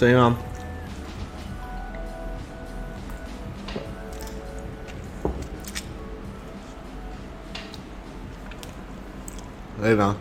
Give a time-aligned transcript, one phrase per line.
[0.00, 0.36] 有声音吗？
[9.80, 10.16] 可以吗？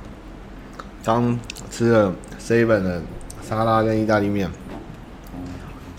[1.04, 3.02] 刚吃了 seven 的
[3.44, 4.49] 沙拉跟意大利面，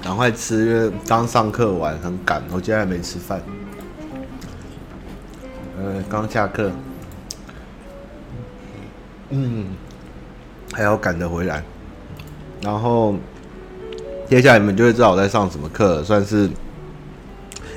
[0.02, 3.40] 赶快吃，因为刚上课完很赶，我今天还没吃饭。
[5.80, 6.72] 呃，刚下课，
[9.30, 9.68] 嗯，
[10.72, 11.62] 还要赶着回来，
[12.60, 13.14] 然后
[14.28, 16.48] 接下来你们就会知道我在上什么课，算是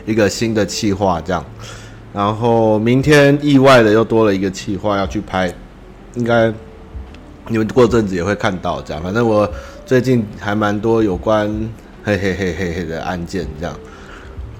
[0.05, 1.43] 一个新的企划这样。
[2.13, 5.53] 然后明天意外的又多了一个企划要去拍。
[6.15, 6.53] 应该
[7.47, 9.49] 你们过阵子也会看到这样，反正我
[9.85, 11.47] 最近还蛮多有关
[12.03, 13.73] 嘿嘿嘿嘿嘿的案件这样，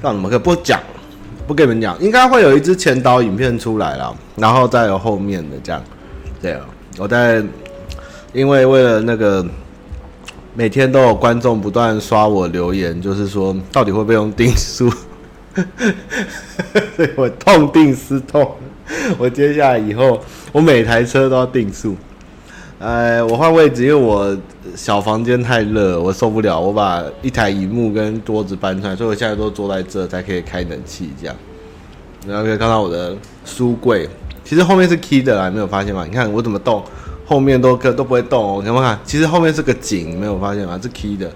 [0.02, 0.80] 让你们可以不讲，
[1.46, 5.84] 不跟你们讲，应该会有一支前导影片出来了，然后再有后面的这样，
[6.42, 6.66] 对啊，
[6.98, 7.44] 我在
[8.32, 9.46] 因为为了那个
[10.54, 14.90] 每天都有观众不断刷我留言，就是说到底会不会用定速，
[16.96, 18.52] 所以我痛定思痛。
[19.18, 20.20] 我接下来以后，
[20.52, 21.96] 我每台车都要定速。
[22.80, 24.36] 呃，我换位置，因为我
[24.76, 26.60] 小房间太热，我受不了。
[26.60, 31.36] 我把一台荧幕跟桌子搬出来，所以我现在都坐在这才可以开冷气这样。
[32.28, 33.16] 然后可以看到我的
[33.46, 34.10] 书柜，
[34.44, 36.04] 其实后面是 key 的啦，没有发现吗？
[36.06, 36.84] 你看我怎么动，
[37.32, 38.62] 后面都可都不会动哦。
[38.62, 39.00] 看不看？
[39.06, 40.78] 其实后面是个井，没有发现吗？
[40.84, 41.32] 是 key 的。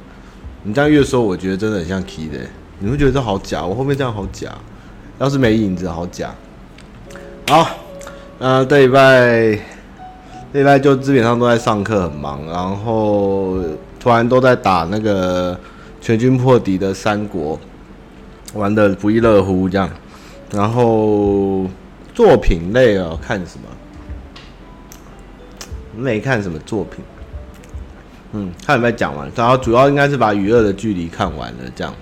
[0.63, 2.38] 你这样越说，我觉得真的很像 key 的。
[2.79, 3.65] 你会觉得这好假？
[3.65, 4.49] 我后面这样好假，
[5.19, 6.35] 要是没影子，好假。
[7.47, 7.66] 好，
[8.39, 9.57] 那，这礼拜
[10.51, 13.57] 这礼拜就基本上都在上课，很忙，然后
[13.97, 15.57] 突然都在打那个
[16.01, 17.57] 全军破敌的三国，
[18.53, 19.89] 玩的不亦乐乎这样。
[20.51, 21.66] 然后
[22.13, 23.69] 作品类啊，看什么？
[25.97, 27.03] 没看什么作品。
[28.33, 31.94] 嗯，看有没有讲完，然后主要应该是把《与恶的距离》看完了这样。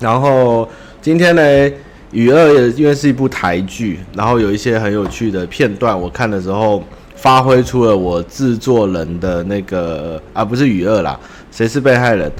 [0.00, 0.68] 然后
[1.02, 1.42] 今天呢？
[2.10, 6.82] 《与恶》也因为是一部台剧，然后有一些很有趣的片段，我看的时候
[7.14, 12.32] 发挥出了我制作人的那个啊，不是《与恶》啦，谁是被害人？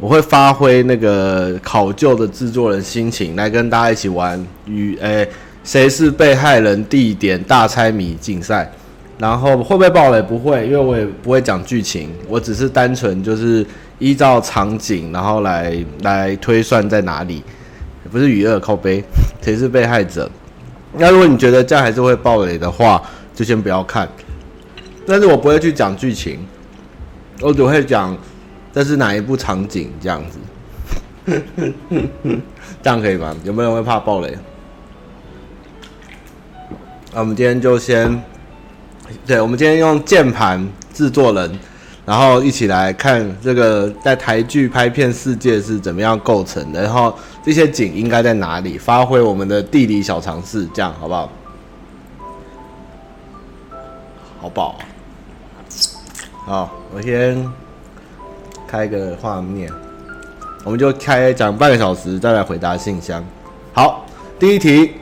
[0.00, 5.28] 我会发挥那个考究的制作人心情来跟大家一起玩与诶，
[5.62, 6.84] 谁是被害人？
[6.86, 8.68] 地点大猜谜竞赛，
[9.18, 10.20] 然后会不会爆雷？
[10.22, 13.64] 不会，因为我也不会讲剧情，我只是单纯就是
[13.98, 17.42] 依照场景，然后来来推算在哪里。
[18.12, 19.02] 不是与恶靠背，
[19.40, 20.30] 谁是被害者？
[20.96, 23.02] 那如果你觉得这样还是会爆雷的话，
[23.34, 24.08] 就先不要看。
[25.06, 26.38] 但是我不会去讲剧情，
[27.40, 28.16] 我只会讲
[28.72, 30.38] 这是哪一部场景这样子。
[32.82, 33.34] 这样可以吗？
[33.42, 34.36] 有没有人会怕爆雷？
[37.12, 38.22] 那我们今天就先，
[39.26, 41.58] 对，我们今天用键盘制作人。
[42.06, 51.30] 然后一起来看这个在台剧拍片世界是怎么样构成的，然后这些景应该在哪里，发挥我们的地理小常识，这样好不好？
[54.38, 54.84] 好饱啊。
[56.44, 57.50] 好，我先
[58.68, 59.72] 开个画面，
[60.62, 63.24] 我们就开讲半个小时，再来回答信箱。
[63.72, 64.04] 好，
[64.38, 64.92] 第一题。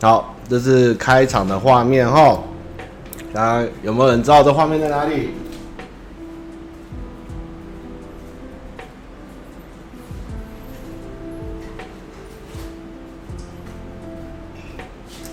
[0.00, 2.38] 好，这是开场的画面哈。
[3.32, 5.30] 大家有没有人知道这画面在哪里？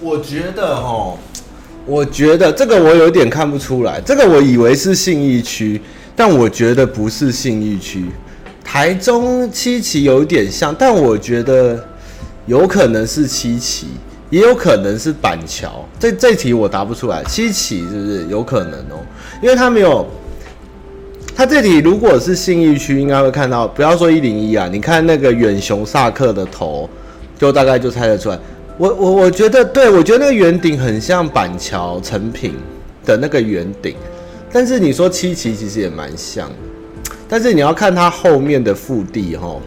[0.01, 1.15] 我觉得齁，
[1.85, 3.99] 我觉得这个我有点看不出来。
[3.99, 5.81] 这个我以为是信义区，
[6.15, 8.05] 但我觉得不是信义区。
[8.63, 11.85] 台中七期有点像，但我觉得
[12.45, 13.87] 有可能是七期。
[14.29, 17.23] 也有可能是板桥，这这题我答不出来。
[17.23, 19.01] 七期是不是有可能哦？
[19.41, 20.05] 因为他没有，
[21.35, 23.67] 他这里如果是信义区，应该会看到。
[23.67, 26.87] 不要说一零一啊，你看那个远雄萨克的头，
[27.39, 28.37] 就大概就猜得出来。
[28.77, 32.53] 我我我觉得，对，我觉得那个圆顶很像板桥成品
[33.03, 33.95] 的那个圆顶，
[34.53, 36.49] 但是你说七旗其实也蛮像，
[37.27, 39.57] 但是你要看它后面的腹地齁。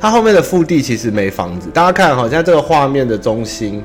[0.00, 3.82] 它后面的腹地其实没房子，大家看，好像这个画面的中心，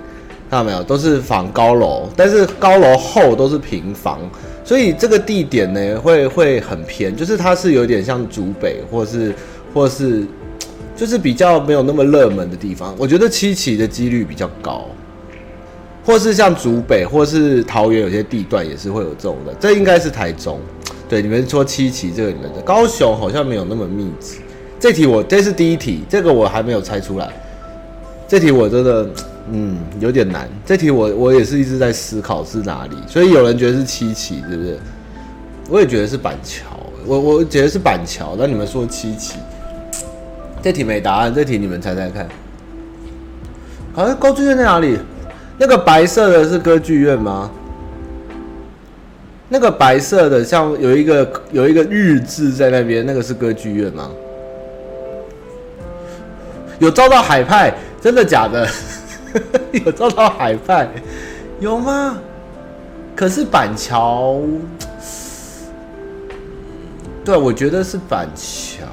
[0.49, 4.19] 看到没有，都是仿高楼，但是高楼后都是平房，
[4.63, 9.33] 所以这个地点呢会会很偏，就是它是有点像竹北，或是
[9.73, 10.23] 或是
[10.95, 12.93] 就是比较没有那么热门的地方。
[12.99, 14.85] 我觉得七期的几率比较高，
[16.05, 19.51] 或是像竹北，或是桃园有些地段也是会有这种的。
[19.59, 20.59] 这应该是台中，
[21.09, 24.37] 对，你们说七期这个你们的高雄好像没有那么密集。
[24.83, 27.29] 这题我这是第一题，这个我还没有猜出来。
[28.27, 29.07] 这题我真的
[29.49, 30.45] 嗯，有点难。
[30.65, 34.77] 这题我我也是一直在思考是哪里，所以有人觉得是七期，是不是？
[35.69, 36.65] 我也觉得是板桥，
[37.05, 39.35] 我我觉得是板桥，那你们说七期？
[40.61, 42.27] 这题没答案，这题你们猜猜看。
[43.93, 44.97] 好像歌剧院在哪里？
[45.57, 47.49] 那个白色的是歌剧院吗？
[49.47, 54.11] 那个白色的像有一个有一个日字在那边，那个是歌剧院吗？
[56.83, 57.73] 有照到海派？
[58.01, 58.67] 真的假的？
[59.71, 60.85] 有照到海派？
[61.61, 62.17] 有吗？
[63.15, 64.37] 可是板桥，
[67.23, 68.83] 对，我觉得是板桥。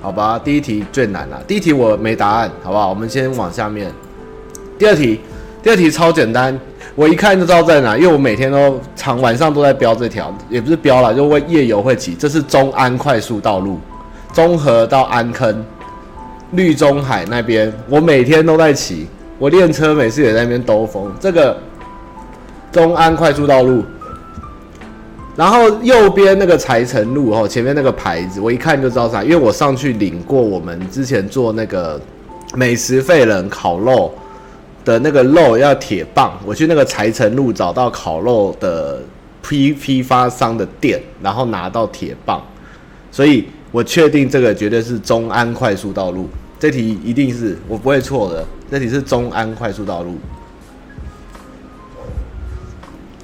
[0.00, 1.42] 好吧，第一题最难了。
[1.48, 2.90] 第一题我没答案，好不好？
[2.90, 3.90] 我们先往下面。
[4.78, 5.18] 第二题，
[5.64, 6.56] 第二题超简单，
[6.94, 12.14] 我一看就知道在哪，因为我每天都常晚上都在标这条，也不是标了，就会夜游会骑。
[12.14, 13.80] 这是中安快速道路，
[14.34, 15.64] 中和到安坑，
[16.50, 19.06] 绿中海那边，我每天都在骑，
[19.38, 21.10] 我练车每次也在那边兜风。
[21.20, 21.56] 这个
[22.72, 23.84] 中安快速道路。
[25.36, 32.00] 然后右边那个财城路哦，前面那个牌子，我一看就知道啥，因为我上去领过我们之前做那个
[32.54, 34.14] 美食废人烤肉
[34.84, 39.00] 的那个肉要铁棒，我去那个财城路找到烤肉的
[39.42, 42.40] 批批发商的店，然后拿到铁棒，
[43.10, 46.28] 所以我确定这个绝对是中安快速道路，
[46.60, 50.16] 这题一定是我不会错的，这题是中安快速道路，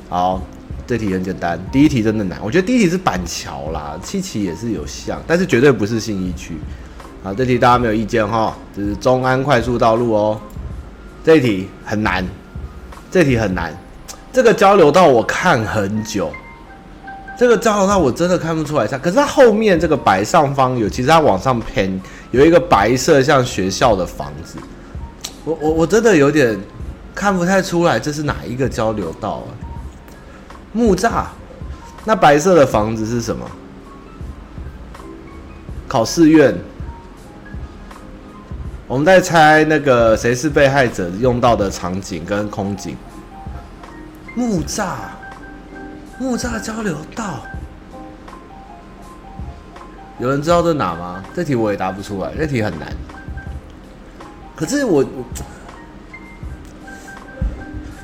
[0.08, 0.43] 好。
[0.88, 2.37] 这题很简单，第一题真的难。
[2.43, 6.55] 我觉得第一题是板桥啦，七期也是有像，但是绝对不是信义区。
[7.23, 8.56] 好，这题大家没有意见哈？
[8.75, 10.41] 这是中安快速道路哦。
[11.23, 12.26] 这一题很难，
[13.08, 13.73] 这题很难。
[14.32, 16.32] 这个交流道我看很久，
[17.40, 21.98] 这个交流道我真的看不出来像，可是它后面这个白上方有，其实它往上偏
[22.32, 24.58] 有一个白色像学校的房子，
[25.46, 26.60] 我我我真的有点
[27.14, 29.48] 看不太出来这是哪一个交流道啊？
[30.75, 31.25] 木栅，
[32.04, 33.50] 那白色的房子是什么？
[35.88, 36.54] 考试院。
[38.86, 42.94] 我们在猜那个谁是被害者用到的场景跟空景。
[44.34, 44.88] 木栅，
[46.20, 47.40] 木栅交流道。
[50.19, 51.25] 有人知道这哪吗？
[51.34, 52.87] 这题我也答不出来，这题很难。
[54.55, 55.02] 可是我。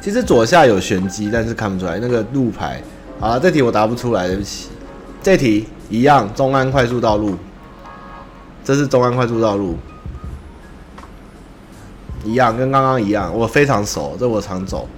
[0.01, 2.81] 其实左下有玄机，但是看不出来那个路牌。
[3.21, 4.69] 好了，这题我答不出来，对不起。
[5.23, 7.37] 这题一样，中安快速道路。
[8.65, 9.77] 这是中安快速道路，
[12.25, 13.37] 一样，跟刚刚一样。
[13.37, 14.89] 我非常熟，这我常走，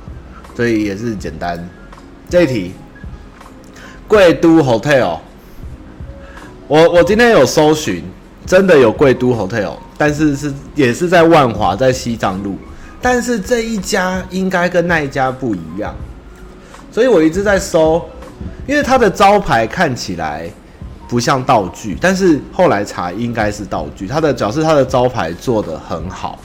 [0.55, 1.69] 所以也是简单。
[2.29, 2.75] 这题，
[4.09, 5.19] 贵都 Hotel。
[6.67, 8.03] 我我今天有搜寻，
[8.47, 12.57] 真的有贵都 Hotel，但是是也是在万华，在西藏路。
[13.01, 15.95] 但是这一家应该跟那一家不一样，
[16.91, 18.03] 所以我一直在搜，
[18.67, 20.51] 因为它的招牌看起来
[21.09, 24.09] 不像道具，但是后来查应该是道具。
[24.09, 26.39] 它的主要是它的招牌做得很好，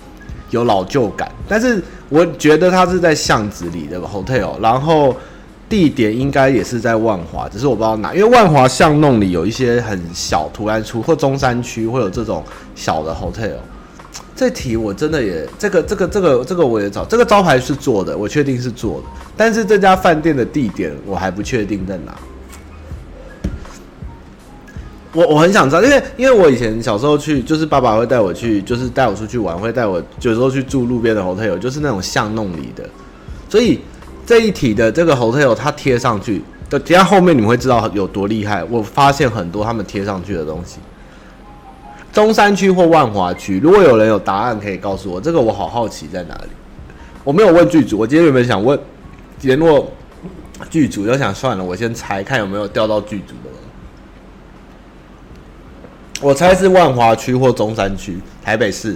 [0.51, 1.31] 有老旧感。
[1.47, 5.15] 但是我觉得它是在巷子里的 hotel，然后
[5.69, 12.43] 地点应该也是在万华，只是我不知道哪，因为万华巷弄里有一些很小突然出，或中山区会有这种
[12.75, 13.55] 小的 hotel。
[14.35, 22.15] 这题我真的也这个这个这个这个我也找这个招牌是做的，我确定是做的，但是这家饭店的地点我还不确定在哪。
[25.13, 32.83] 我我很想知道，因为因为我以前小时候去，就是爸爸会带我去，就是带我出去玩，会带我有时候去住路边的 hotel，就是那种巷弄里的。
[33.47, 33.79] 所以
[34.25, 38.63] 这一题的这个 hotel 它贴上去，等下后面你们会知道有多厉害。
[38.65, 40.79] 我发现很多他们贴上去的东西。
[42.11, 45.19] 中山区或万华区，如果有人有答案，可以告诉我。
[45.19, 46.49] 这个我好好奇在哪里。
[47.23, 48.79] 我没有问剧组，我今天有没有想问
[49.41, 49.91] 联络
[50.69, 51.05] 剧组？
[51.05, 53.59] 就想算了，我先猜看有没有调到剧组的人。
[56.21, 58.95] 我猜是万华区或中山区，台北市，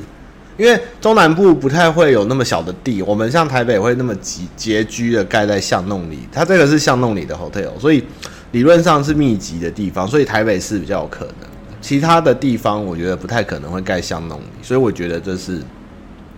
[0.58, 3.02] 因为中南部不太会有那么小的地。
[3.02, 8.04] 我们像台北会那么挤拮据的盖在巷弄里，它这个是巷弄里的 hotel，所以
[8.52, 11.48] 理论上是密集的地方，所以台北是比较有可能。
[11.80, 15.62] 其他的地方我觉得不太可能会盖巷弄里，所以我觉得这是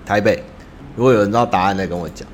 [0.06, 0.44] 台北。
[0.96, 2.28] 如果有人知道答案，再跟我讲。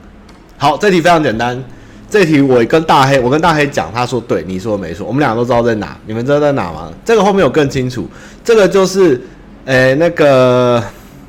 [0.57, 1.63] 好，这题非常简单。
[2.09, 5.97] 这题我跟大黑，我跟大黑讲，他说对，你说没错，我们两个都知道在哪。
[6.05, 6.91] 你们知道在哪吗？
[7.03, 8.07] 这个后面有更清楚。
[8.43, 9.21] 这个就是，
[9.65, 10.81] 诶、那个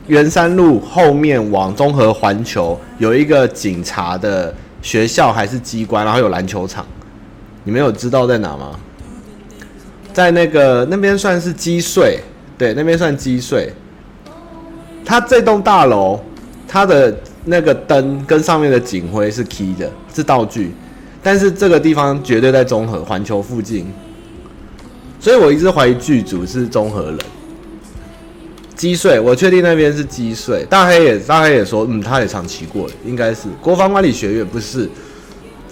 [0.09, 6.87] 圆山路后面往中和环球有一个警察的学校还是机关，然后有篮球场。
[7.65, 8.79] 你们有知道在哪吗？
[10.13, 12.21] 在那个那边算是积税，
[12.57, 13.73] 对，那边算积税。
[15.05, 16.21] 它这栋大楼，
[16.69, 20.73] 它的那个灯跟上面的警徽是 key 的，是道具，
[21.23, 23.87] 但是这个地方绝对在中和环球附近，
[25.19, 27.19] 所以我一直怀疑剧组是中和人。
[28.77, 30.65] 积税，我确定那边是积税。
[30.69, 34.89] 大黑也大黑也说，嗯，他也长期过，应该是国防管理学院，不是，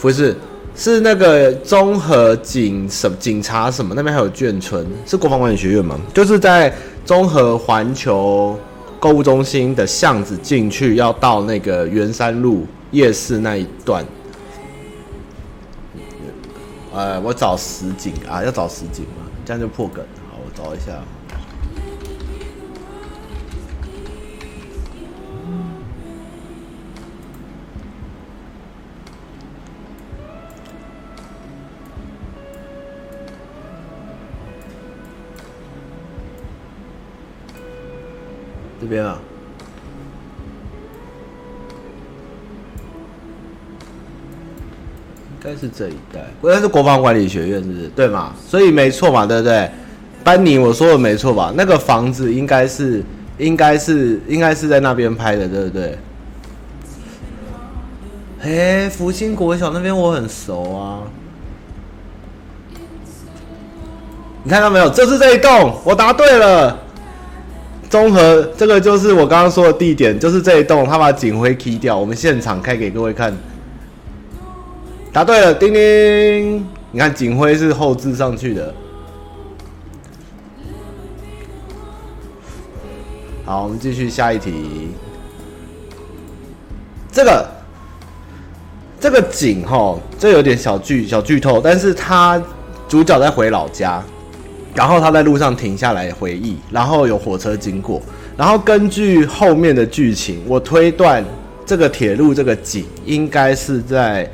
[0.00, 0.34] 不是，
[0.74, 6.00] 是那个综合警什么警察什么那边还有眷村，是国防管理学院吗？
[6.14, 8.58] 就是在综合环球
[8.98, 14.02] 购物中心的巷子进去，要到那个圆山路夜市那一段。
[16.94, 20.02] 呃，我找实景啊，要找实景嘛，这样就破梗。
[20.30, 20.92] 好，我找一下。
[38.84, 39.18] 这边啊，
[45.30, 47.88] 应该是这一带，应该是国防管理学院，是不是？
[47.88, 48.34] 对嘛？
[48.46, 49.70] 所以没错嘛，对不对？
[50.22, 51.52] 班尼，我说的没错吧？
[51.56, 53.02] 那个房子应该是，
[53.38, 55.98] 应该是，应该是在那边拍的，对不对？
[58.42, 61.00] 哎，福星国小那边我很熟啊，
[64.42, 64.90] 你看到没有？
[64.90, 66.83] 就是这一栋，我答对了。
[67.94, 73.32] 综合这个就是我刚刚说的地点，就是这一栋，他把警徽 key 掉，我们现场开给各位看。
[75.12, 76.66] 答对了，叮叮！
[76.90, 78.74] 你看警徽是后置上去的。
[83.44, 84.88] 好，我们继续下一题。
[87.12, 87.48] 这个
[88.98, 92.42] 这个景齁，这有点小剧小剧透，但是他
[92.88, 94.02] 主角在回老家。
[94.74, 98.02] 然后他在路上停下来回忆，然后有火车经过，
[98.36, 101.24] 然后根据后面的剧情，我推断
[101.64, 104.28] 这个铁路这个景应该是在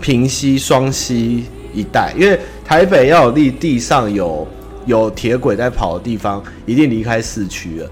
[0.00, 4.48] 平溪双溪一带，因为台北要有地地上有
[4.86, 7.90] 有铁轨在跑的地方，一定离开市区了。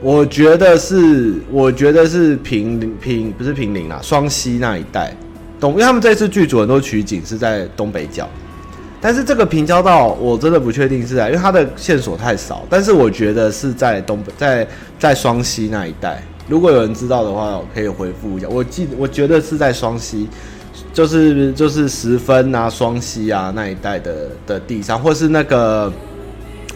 [0.00, 5.16] 我觉得是，我觉得是平平不是平林啊，双溪那一带
[5.60, 8.28] 东，因为他们这次剧组很多取景是在东北角。
[9.02, 12.62] 但是这个平交道我真的不确定是在，因为它的线索太少。
[12.70, 14.66] 但是我觉得是在东北，在
[14.96, 16.22] 在双溪那一带。
[16.48, 18.46] 如果有人知道的话，可以回复一下。
[18.48, 20.28] 我记，我觉得是在双溪，
[20.92, 25.92] 就是就是十分啊，双溪啊那一带的的地上，或是那个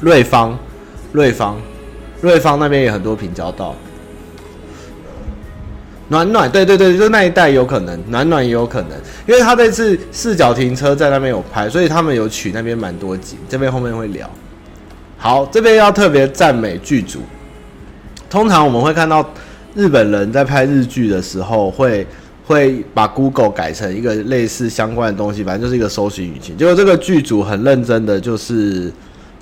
[0.01, 0.59] 瑞芳，
[1.13, 1.57] 瑞芳，
[2.21, 3.75] 瑞芳那边也很多平交道。
[6.09, 8.91] 暖暖，对对对，就那一带有可能，暖暖也有可能，
[9.27, 13.37] 因为他这次四角停车在那边有拍，所以他们有取那边蛮多景。
[13.49, 14.31] 这边后面会聊。
[15.19, 17.21] 好，这边要特别赞美剧组。
[18.31, 19.29] 通常我们会看到
[19.75, 22.07] 日本人在拍日剧的时候会，
[22.47, 26.57] 会会把 Google 改成一个类似相关的东西，反正就是一个搜寻引擎。
[26.57, 28.93] 结果这个剧组很认真的，就是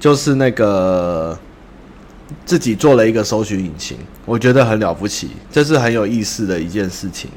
[0.01, 1.39] 就是那个。
[2.45, 7.31] 自己做了一个搜寻引擎，我觉得很了不起，这是很有意思的一件事情。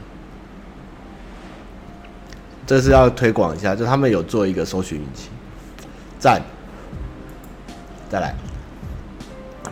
[2.65, 5.29] 这是要推广一下，就他们有做一个搜寻引擎，
[6.19, 6.41] 赞。
[8.09, 8.33] 再来，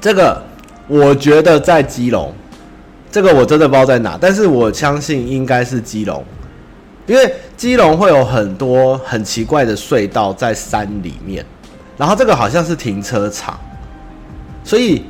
[0.01, 0.41] 这个
[0.87, 2.33] 我觉得在基隆，
[3.09, 6.21] 这个我真的不知道在哪，但是我相信应该是基隆，
[7.07, 11.45] 因为基隆会有很多很奇怪的隧道在山里面，
[11.97, 13.57] 然后这个好像是停车场。
[14.65, 15.03] 所以，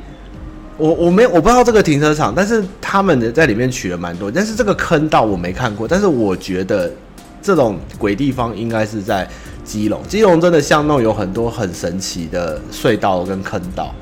[0.76, 4.30] 我我没我不知道这个停车场，但是他们在里面取了蛮多。
[4.30, 6.92] 但是这个坑道我没看过，但是我觉得
[7.40, 9.26] 这种鬼地方应该是在
[9.64, 10.02] 基隆。
[10.06, 13.94] 基隆真的巷弄有很多很神奇的隧道跟坑道。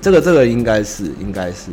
[0.00, 1.72] 这个这个应该是应该是。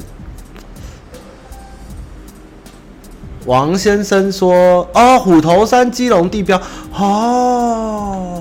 [3.45, 6.59] 王先生说：“哦，虎头山基隆地标
[6.97, 8.35] 哦，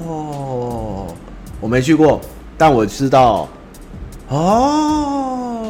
[1.61, 2.19] 我没去过，
[2.57, 3.47] 但我知道。”
[4.29, 5.65] 哦，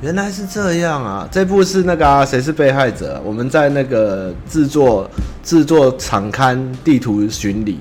[0.00, 1.28] 原来是这样啊！
[1.30, 3.22] 这部是那个啊，谁是被害者？
[3.24, 5.08] 我们在那个制作
[5.44, 7.78] 制作场刊地图巡礼。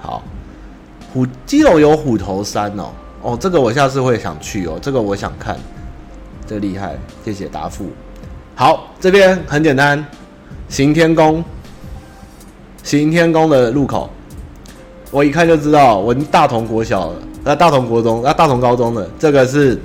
[0.00, 0.22] 好，
[1.12, 5.58] 虎基隆有虎头山哦，哦，这个我下次会想去哦，这个我想看，
[6.46, 7.90] 这厉害，谢谢答复。
[8.54, 10.06] 好，这边很简单，
[10.68, 11.42] 行天宫，
[12.84, 14.08] 行天宫的入口，
[15.10, 17.16] 我一看就知道，我大同国小了。
[17.42, 19.80] 那大同国中，那大同高中的这个是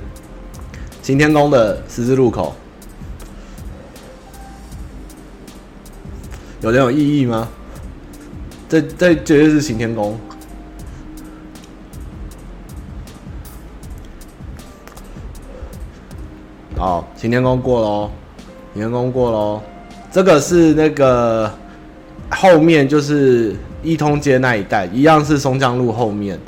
[1.02, 2.54] 行天宫的十字路口，
[6.60, 7.48] 有点有意义吗？
[8.68, 10.18] 这这绝对是行天宫。
[16.76, 18.10] 好，行天宫过喽，
[18.74, 19.62] 行天宫过喽。
[20.12, 21.50] 这个是那个
[22.30, 26.38] 后面就是一通街那一带，一样是松江路后面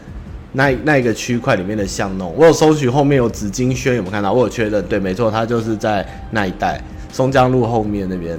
[0.52, 2.34] 那那一个区块里面的巷弄。
[2.36, 4.32] 我有搜取后面有紫金轩，有没有看到？
[4.32, 8.38] 我有确认，对，没错，它就是在那一带松江路后面那边。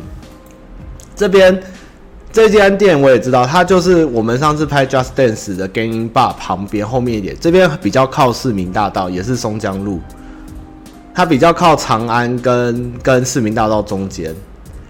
[1.15, 1.61] 这边
[2.31, 9.99] 这间店我也知道，它就是我们上次拍 Just Dance 的 Gaming Bar 旁边后面一点，这边比较靠市民大道，也是松江路。
[11.13, 14.33] 它比较靠长安跟跟市民大道中间。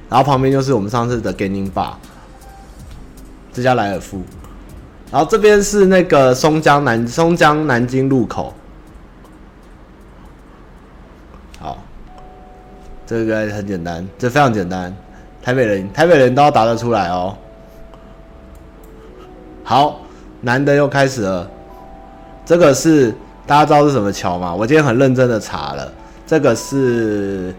[0.10, 1.94] 然后旁边就是我们上次的 Gaming Bar，
[3.54, 4.22] 这家莱尔富。
[5.12, 8.54] 然后这边是那个松江南松江南京路口。
[11.60, 11.78] 好，
[13.06, 14.96] 这个很简单，这非常简单，
[15.42, 17.36] 台北人台北人都要答得出来哦。
[19.64, 20.02] 好，
[20.42, 21.50] 难的又开始了。
[22.46, 23.14] 这个是
[23.46, 24.54] 大家知道是什么桥吗？
[24.54, 25.92] 我今天很认真的查了，
[26.26, 27.54] 这个是。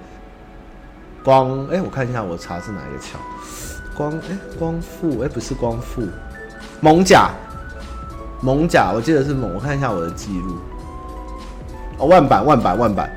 [1.22, 3.18] 光哎、我看一下，我查是哪一个桥？
[3.94, 6.02] 光哎、光复哎、不是光复，
[6.80, 7.30] 蒙甲，
[8.40, 9.54] 蒙甲，我记得是蒙。
[9.54, 10.56] 我看一下我的记录。
[11.98, 13.10] 哦，万板，万板，万板，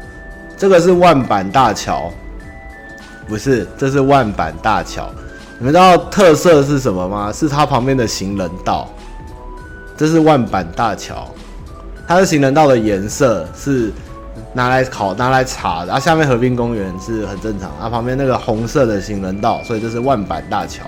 [0.57, 2.11] 这个是万板大桥，
[3.27, 5.09] 不是，这是万板大桥。
[5.57, 7.31] 你们知道特色是什么吗？
[7.31, 8.89] 是它旁边的行人道。
[9.95, 11.27] 这是万板大桥，
[12.07, 13.91] 它的行人道的颜色是。
[14.55, 20.83] 拿来烤，拿来查，然后下面河滨公园是很正常，它旁边那个红色的行人道，所以这是万板大桥。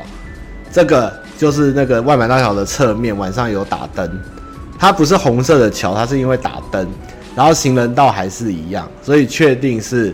[0.75, 4.21] 这个就是那个万板大桥的侧面，晚上有打灯，
[4.77, 6.85] 它不是红色的桥，它是因为打灯，
[7.33, 10.13] 然后行人道还是一样，所以确定是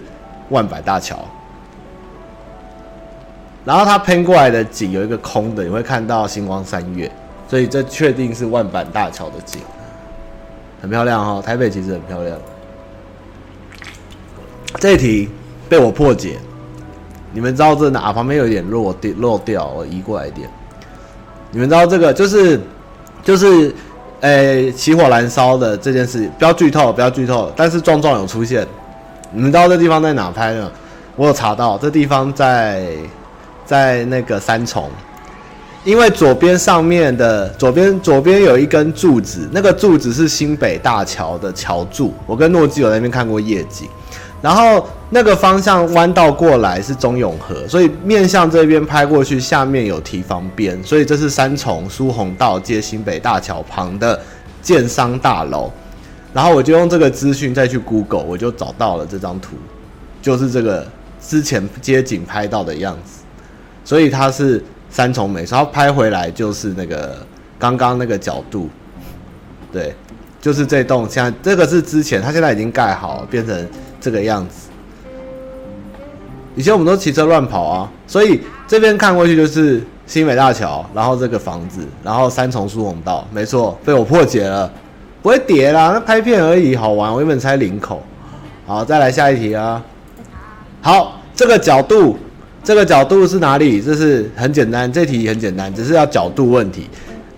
[0.49, 1.17] 万板大桥。
[3.65, 7.11] 然后它喷过来的景有一个空的，你会看到星光三月，
[7.49, 9.59] 所以这确定是万板大桥的景，
[10.79, 12.37] 很漂亮哈、哦，台北其实很漂亮。
[14.75, 15.27] 这一题
[15.67, 16.37] 被我破解，
[17.33, 20.49] 你们知道这哪旁边有点落掉落掉，我移过来一点。
[21.51, 22.59] 你们知道这个就是
[23.23, 23.73] 就是
[24.21, 27.51] 诶起火燃烧的这件事，不要剧透，不要剧透。
[27.55, 28.65] 但是壮壮有出现，
[29.31, 30.71] 你们知道这地方在哪拍呢？
[31.15, 32.87] 我有查到，这地方在
[33.65, 34.89] 在那个三重，
[35.83, 42.13] 因为左边上面的左边左边有一根柱子，那个柱子是新北大桥的桥柱。
[42.25, 43.89] 我跟诺基有在那边看过夜景。
[44.41, 54.19] 然后那个方向弯道过来是中永和，所以面向这边拍过去，下面有堤防边，所以这是三重苏弘道接新北大桥旁的
[54.61, 55.69] 建商大楼。
[56.33, 59.57] 然后我就用这个资讯再去 Google，我就找到了这张图，
[60.21, 60.87] 就是这个
[61.21, 63.21] 之前街景拍到的样子。
[63.83, 67.17] 所以它是三重美，然后拍回来就是那个
[67.59, 68.69] 刚刚那个角度，
[69.73, 69.93] 对，
[70.39, 71.05] 就是这栋。
[71.09, 73.67] 现在这个是之前，它现在已经盖好，变成。
[74.03, 74.67] 这个样子，
[76.55, 84.71] 以前我们都骑车乱跑啊，所以这边看过去就是新北大桥，然后这个房子，然后三重苏弘道，没错，被我破解了，
[85.21, 87.13] 不会叠啦，那拍片而已，好玩。
[87.13, 88.01] 我原本猜领口，
[88.65, 89.81] 好，再来下一题啊。
[90.81, 92.17] 好，这个角度，
[92.63, 93.81] 这个角度是哪里？
[93.81, 96.89] 这是很简单，这题很简单，只是要角度问题，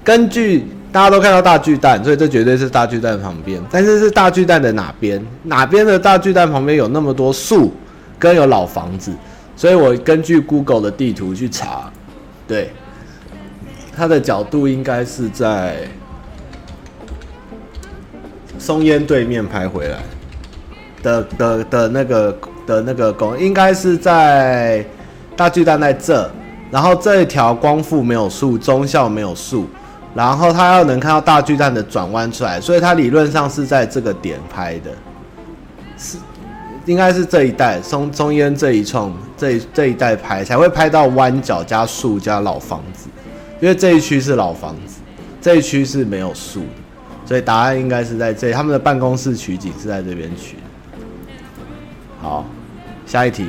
[0.03, 0.65] 根据。
[0.93, 3.59] 大家都看到大巨蛋，所以这绝对是大巨蛋旁边。
[3.71, 5.19] 但是是大巨蛋的哪边？
[5.41, 7.73] 哪边的大巨蛋旁边有那么多树，
[8.23, 9.11] 跟有老房子？
[9.53, 11.91] 所以我根据 Google 的地图去查，
[12.47, 12.71] 对，
[13.93, 15.85] 它的角度应该是在
[18.57, 19.99] 松烟对面拍回来
[21.01, 24.85] 的的的那个的那个公，应该是在
[25.35, 26.31] 大巨蛋在这，
[26.71, 29.67] 然后这一条光复没有树，忠孝没有树。
[30.15, 34.91] 然后他要能看到大巨蛋的转弯出来，所以他理论上是在这个点拍的，
[35.97, 36.17] 是
[36.85, 43.07] 应该是这一带松松烟这一创这一这一带拍才会拍到弯角加树加老房子，
[43.61, 44.99] 因为这一区是老房子，
[45.41, 46.67] 这一区是没有树的，
[47.25, 50.57] 所以答案应该是在这，他们的办公室取景是在这边取。
[52.21, 52.45] 好，
[53.05, 53.47] 下一题，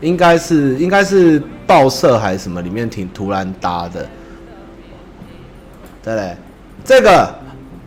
[0.00, 4.06] 应该是应该是报社还是什么里面挺突然搭的。
[6.02, 6.36] 对嘞，
[6.84, 7.34] 这个，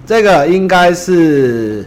[0.05, 1.85] 这个应该是，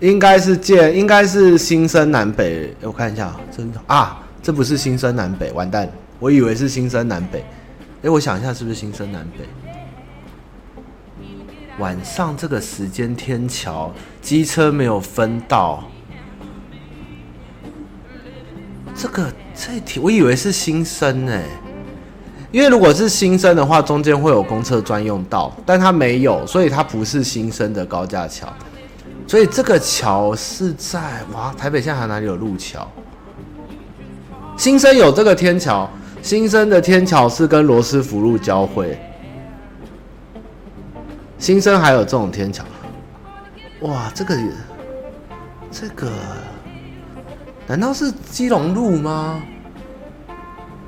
[0.00, 2.74] 应该是建，应该是新生南北。
[2.82, 7.44] 我看一下，真的啊，这不是新生南北，完蛋，我以为是新生南北。
[8.02, 9.44] 哎，我想一下，是不是新生南北？
[11.78, 15.84] 晚上这个时间天桥，机车没有分道。
[18.94, 21.42] 这个这题，我以为是新生哎。
[22.52, 28.50] 因为如果是新生的话，中间会有公车专用道，但它没有，所以它不是新生的高架桥。
[29.26, 32.86] 所以这个桥是在哇，台北现在还哪里有路桥？
[34.56, 35.90] 新生有这个天桥，
[36.22, 38.98] 新生的天桥是跟罗斯福路交汇。
[41.38, 42.64] 新生还有这种天桥，
[43.80, 44.38] 哇，这个
[45.70, 46.10] 这个
[47.66, 49.42] 难道是基隆路吗？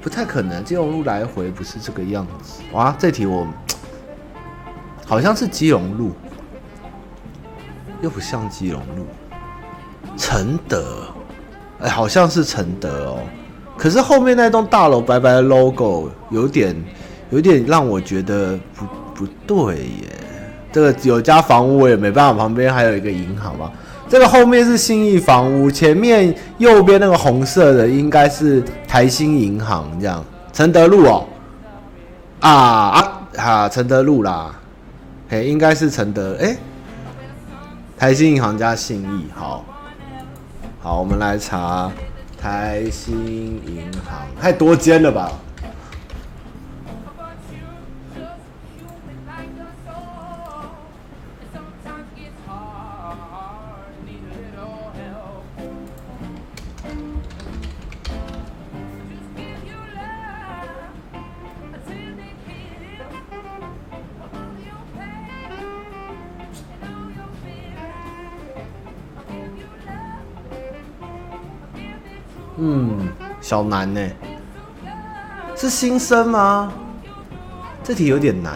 [0.01, 2.63] 不太可能，基隆路来回不是这个样子。
[2.73, 3.47] 哇，这题我
[5.05, 6.13] 好像是基隆路，
[8.01, 9.07] 又不像基隆路。
[10.17, 11.05] 承德，
[11.81, 13.19] 哎，好像是承德哦。
[13.77, 16.75] 可是后面那栋大楼白白的 logo 有点
[17.31, 18.85] 有点让我觉得不
[19.15, 20.09] 不对耶。
[20.73, 23.71] 这个有家房屋我也没办法，旁边还有一个银行嘛。
[24.09, 30.25] 这个后面是信义房屋，前面右边那个红色的应该是台新银行，这样。
[30.53, 31.29] 承德路哦，
[32.41, 34.55] 啊啊哈，承德路啦，
[35.29, 36.57] 嘿，应该是承德，哎，
[37.99, 39.65] 台新银行加信义，好，
[40.81, 41.91] 好，我们来查
[42.41, 45.33] 台新银行，太多间了吧？
[73.49, 74.01] 小难呢？
[75.57, 76.71] 是新生吗？
[77.83, 78.53] 这题有点难。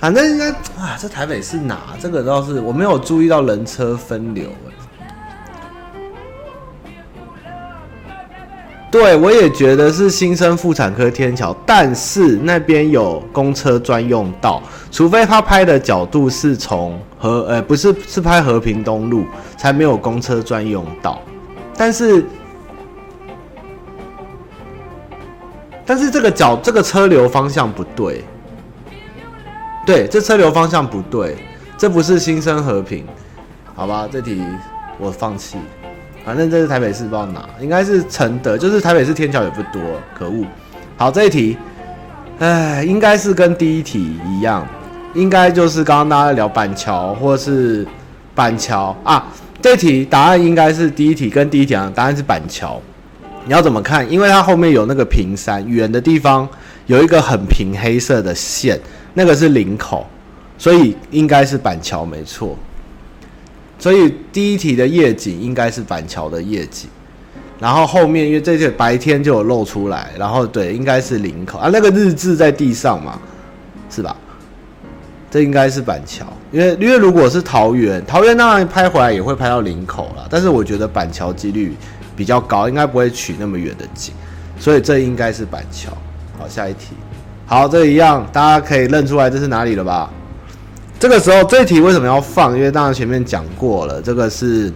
[0.00, 1.80] 反正应该啊，这台北是哪？
[2.00, 4.48] 这个倒是我没有注意到人车分流。
[8.90, 19.26] 对，我也觉得是新生妇产科天桥，但是那边有公车专用道，除非他拍的角度是从和呃不是是拍和平东路，
[19.58, 21.20] 才没有公车专用道，
[21.76, 22.24] 但是。
[25.86, 28.24] 但是这个角，这个车流方向不对，
[29.86, 31.36] 对，这车流方向不对，
[31.78, 33.06] 这不是新生和平，
[33.72, 34.42] 好吧，这题
[34.98, 35.56] 我放弃，
[36.24, 39.80] 反正这是台北市，不知道哪，应该是承德，就是台北市天桥也不多，
[40.18, 40.44] 可恶。
[40.96, 41.56] 好，这一题，
[42.40, 44.66] 哎，应该是跟第一题一样，
[45.14, 47.86] 应该就是刚刚大家聊板桥或是
[48.34, 48.96] 板桥。
[49.04, 49.24] 啊，
[49.62, 52.82] 这题答案应该是第一题跟第一题一样，答案是板桥。
[53.46, 54.10] 你要怎么看？
[54.10, 56.46] 因为它后面有那个平山，远的地方
[56.86, 58.78] 有一个很平黑色的线，
[59.14, 60.04] 那个是领口，
[60.58, 62.58] 所以应该是板桥没错。
[63.78, 66.88] 所以第一题的夜景应该是板桥的夜景，
[67.60, 73.16] 然后后面因为这些白天就有露出来，然后对，应该是领口啊，那个日志在地上嘛，
[73.88, 74.16] 是吧？
[75.30, 81.76] 这应该是板桥，因为因为如果是桃园，桃园当然拍回来也会拍到林口了，但是我觉得板桥几率。
[82.16, 84.14] 比较高，应该不会取那么远的景，
[84.58, 85.92] 所以这应该是板桥。
[86.38, 86.94] 好，下一题。
[87.44, 90.10] 好，这一样大家可以认出来这是哪里了吧？
[90.98, 92.56] 这个时候这题为什么要放？
[92.56, 94.72] 因为当然前面讲过了，这个是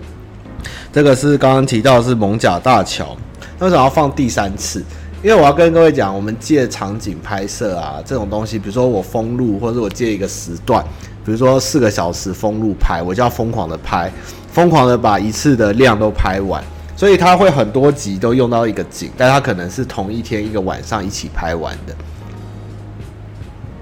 [0.92, 3.16] 这个是刚刚提到的是艋舺大桥，
[3.58, 4.84] 那为什么要放第三次？
[5.22, 10.82] 因为我要跟各位讲，我们借场景拍摄啊，这种东西，比如说我封路，或者我借一个时段，
[11.24, 14.10] 比如说四个小时封路拍，我就要疯狂的拍，
[14.52, 16.62] 疯狂的把一次的量都拍完。
[17.00, 21.94] 所以他会很多集都用到一个景，但他可能是同一天一个晚上一起拍完的。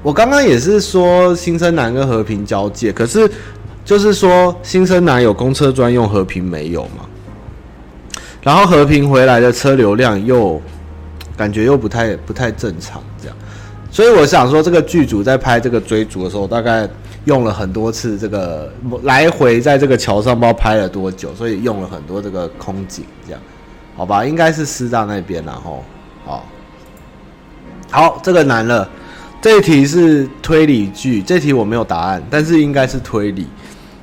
[0.04, 3.28] 我刚刚也是说新生南跟和平交界，可是
[3.84, 7.08] 就是说新生南有公车专用，和平没有嘛？
[8.40, 10.62] 然后和平回来的车流量又
[11.36, 13.36] 感觉又不太不太正常，这样。
[13.90, 16.88] 所以我想说，这个剧组在拍这个追逐的时候，大概。
[17.24, 18.72] 用了很多次这个
[19.02, 23.40] 来回在这个桥上，不知道拍了多久，所以用了很多这个空景，这样，
[23.94, 24.24] 好吧？
[24.24, 25.84] 应该是师大那边，然后，
[26.24, 26.46] 好，
[27.90, 28.88] 好，这个难了。
[29.42, 33.46] 这一题是推理剧，这题我没有答案，但是应该是推理。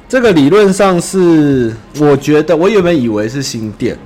[0.08, 3.98] 这个理论上是，我觉得我原本以为是新店，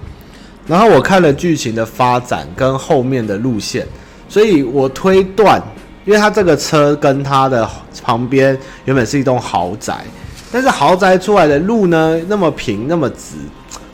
[0.65, 3.85] 然后我看了剧情的发展跟后面的路线，
[4.29, 5.61] 所以我推断。
[6.05, 7.69] 因为他这个车跟他的
[8.01, 9.93] 旁边原本是一栋豪宅，
[10.51, 13.35] 但是豪宅出来的路呢，那么平那么直，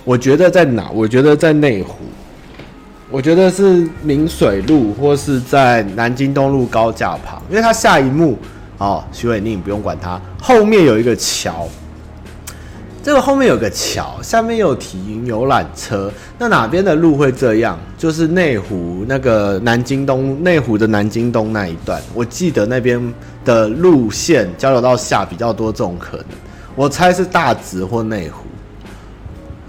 [0.05, 0.89] 我觉得在哪？
[0.93, 1.95] 我觉得在内湖，
[3.09, 8.37] 我觉得是明水路或是在南京东路高架旁，因为它下一幕
[8.77, 11.67] 哦，徐伟宁不用管他，后面有一个桥。
[13.05, 16.11] 这个后面有个桥，下面有停游览车。
[16.39, 17.77] 那哪边的路会这样？
[17.99, 22.01] 就是内湖那个南京东，内湖的南京东那一段。
[22.15, 23.13] 我记得那边
[23.45, 26.25] 的路线交流道下比较多这种可能。
[26.75, 28.43] 我猜是大直或内湖。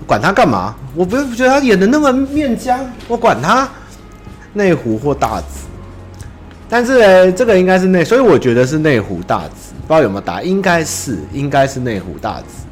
[0.07, 0.75] 管他干嘛？
[0.95, 3.69] 我不是觉得他演的那么面僵，我管他
[4.55, 5.67] 内湖或大直。
[6.71, 10.41] 但是呢，这个应该是内，所以我觉得是内湖大直，不知道有没有答？
[10.41, 12.66] 应该是，应该是内湖大直。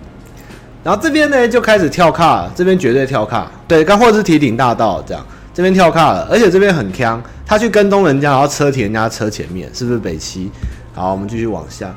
[0.84, 10.50] 然后这边呢就开始跳卡，这边绝对跳卡，对，刚或者是提顶大道这样，这边跳卡了，而且这边很锵，他去跟踪人家，然后车停人家车前面，是不是北七？
[10.94, 11.92] 好，我们继续往下。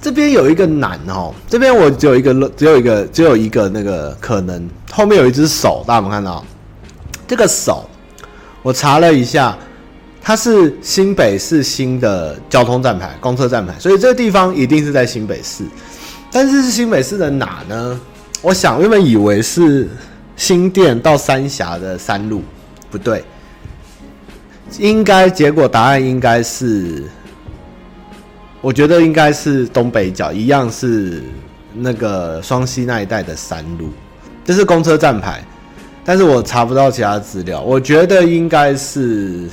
[0.00, 6.44] 这边有一个难哦，这边我只有一个，只有一个，只有一个那个可能，后面有一只手，大家有没有看到？
[7.28, 7.88] 这个手，
[8.62, 9.56] 我查了一下。
[10.26, 15.62] 它是新北市新的交通站牌、公车站牌，所以这个地方一定是在新北市。
[16.32, 18.00] 但是是新北市的哪呢？
[18.42, 19.88] 我想原本以为是
[20.34, 22.42] 新店到三峡的山路，
[22.90, 23.22] 不对，
[24.80, 27.04] 应该结果答案应该是，
[28.60, 31.22] 我觉得应该是东北角，一样是
[31.72, 33.90] 那个双溪那一带的山路，
[34.44, 35.40] 这是公车站牌，
[36.04, 39.48] 但是我查不到其他资料，我觉得应该是。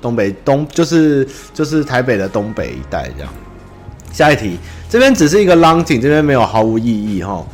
[0.00, 3.32] 东北东就是就是台北的东北一带这样。
[4.12, 7.44] 下一题，这边只是一个浪景，这边没有毫无意义哈。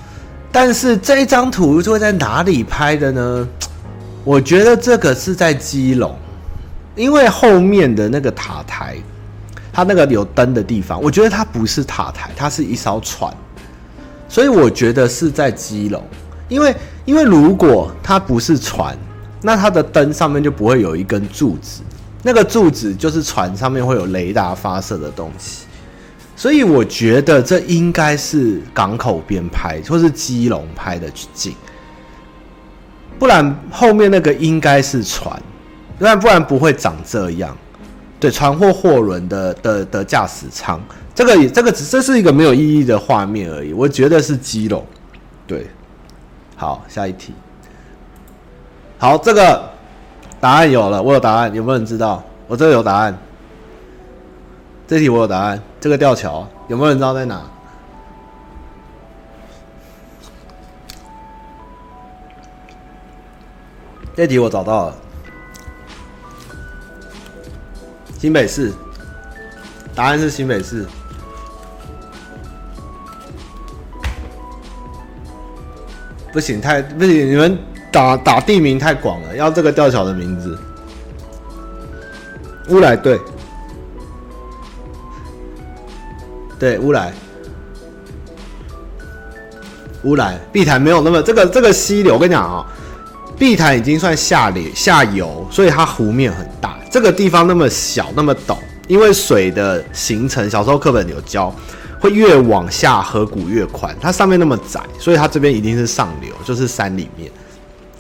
[0.52, 3.48] 但是这一张图就会在哪里拍的呢？
[4.22, 6.14] 我觉得这个是在基隆，
[6.94, 8.96] 因为后面的那个塔台，
[9.72, 13.34] 它那个有灯的地方，我觉得它不是塔台，它是一艘船，
[14.28, 16.00] 所以我觉得是在基隆。
[16.48, 16.72] 因为
[17.04, 18.96] 因为如果它不是船，
[19.40, 21.82] 那它的灯上面就不会有一根柱子。
[22.24, 25.66] 那个柱子就是船上面会有雷达发射的东西，
[26.36, 31.52] 所以我觉得这应该是港口边拍，或是基隆拍的景，
[33.18, 35.36] 不然后面那个应该是船，
[35.98, 37.56] 不然不然不会长这样。
[38.20, 40.80] 对，船或货轮的的的驾驶舱，
[41.12, 43.72] 这个也这个只这是一个没有意义的画面而已。
[43.72, 44.86] 我觉得是基隆，
[45.44, 45.66] 对。
[46.54, 47.34] 好，下一题。
[48.96, 49.71] 好，这个。
[50.42, 52.20] 答案有了，我有答案，有没有人知道？
[52.48, 53.16] 我这有答案。
[54.88, 55.62] 这题我有答案。
[55.80, 57.40] 这个吊桥有没有人知道在哪？
[64.16, 64.96] 这题我找到了，
[68.18, 68.72] 新北市。
[69.94, 70.84] 答案是新北市。
[76.32, 77.56] 不行，太不行，你们。
[77.92, 80.58] 打打地名太广了，要这个吊桥的名字。
[82.68, 83.20] 乌来对，
[86.58, 87.12] 对乌来，
[90.04, 92.64] 乌来碧潭没有那么这个这个溪流，我跟你讲啊、
[93.36, 96.78] 碧潭已经算下流下游，所以它湖面很大。
[96.90, 101.54] 这个地方那么小那么陡，因为水的形成，小时候课本有教，
[101.98, 103.94] 会越往下河谷越宽。
[104.00, 107.30] 它上面那么窄，所以它这边一定是上流，就是山里面。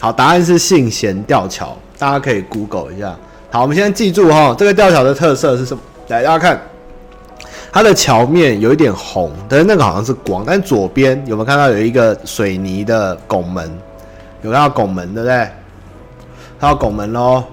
[0.02, 3.16] 好，答案是信贤吊桥，大家可以 Google 一下。
[3.52, 5.80] 好，我们先记住哈，这个吊桥的特色是什么？
[6.08, 6.60] 来，大家看，
[7.70, 10.42] 它的桥面有一点红，但是那个好像是光。
[10.44, 13.70] 但左边有没有看到有一个水泥的拱门？
[14.42, 15.36] 有看到拱门对不对？
[16.58, 17.44] 看到拱门喽。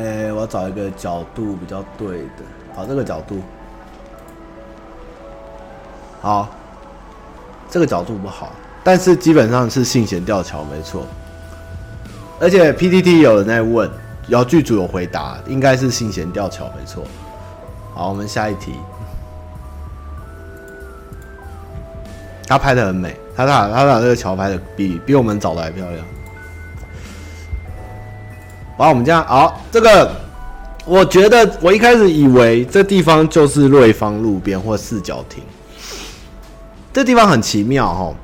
[0.00, 2.42] 哎、我要找一个角度比较对的，
[2.74, 3.42] 好，这个角度，
[6.22, 6.48] 好，
[7.68, 11.06] 这个角度不好，但是基本上是信贤吊桥没错，
[12.40, 13.90] 而且 PTT 有人在问，
[14.26, 17.04] 然后剧组有回答，应该是信贤吊桥没错。
[17.94, 18.72] 好，我们下一题，
[22.46, 26.06] 他拍的很美，他把他把这个桥拍的比比我们找的还漂亮。
[28.80, 30.10] 好，我们这样好，这个
[30.86, 35.42] 我觉得我一开始以为这地方就是瑞芳路边或四角亭，
[36.90, 38.16] 这地方很奇妙哦，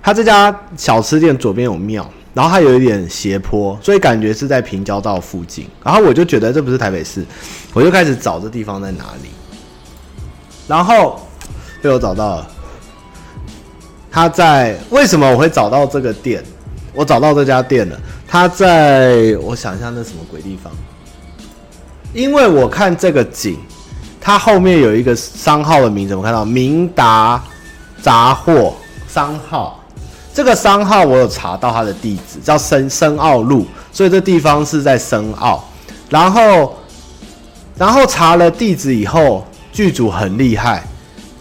[0.00, 5.66] 它这家小吃店左边有庙，然后它有一点斜坡，所以感觉是在平交道附近。
[5.82, 7.26] 然后我就觉得这不是台北市，
[7.74, 9.30] 我就开始找这地方在哪里，
[10.68, 11.20] 然后
[11.82, 12.48] 被我找到了。
[14.08, 16.44] 他在为什么我会找到这个店？
[16.96, 17.96] 我找到这家店了。
[18.26, 20.72] 它在我想一下，那什么鬼地方？
[22.12, 23.56] 因为我看这个景，
[24.20, 27.40] 它后面有一个商号的名字，我看到明达
[28.02, 28.74] 杂货
[29.06, 29.78] 商号。
[30.32, 35.62] 这个商号我有查到它的地址，叫深深澳路，所以这地方是在深澳。
[36.10, 36.74] 然后，
[37.76, 40.82] 然后查了地址以后，剧组很厉害，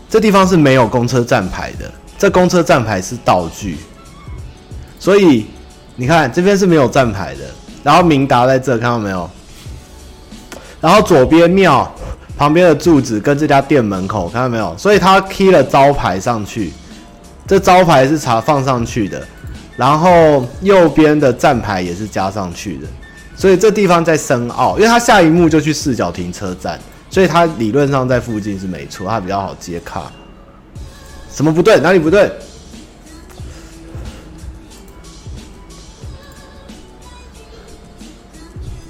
[0.09, 3.77] 这地方是没有公车站牌的，这公车站牌是道具。
[4.99, 5.45] 所以
[5.95, 7.41] 你看这边是没有站牌的，
[7.83, 9.29] 然后明达在这，看到没有？
[10.81, 11.89] 然后左边庙
[12.37, 14.75] 旁边的柱子跟这家店门口，看到没有？
[14.77, 16.71] 所以他贴了招牌上去，
[17.47, 19.25] 这招牌是查放上去的，
[19.77, 22.87] 然后右边的站牌也是加上去的，
[23.35, 26.79] 所以这地方在深澳，因为他下一幕就去四角停车站，
[27.09, 30.11] 所以他理论上在附近是没错，他比较好接卡。
[31.31, 31.79] 什么不对？
[31.79, 32.31] 哪里不对？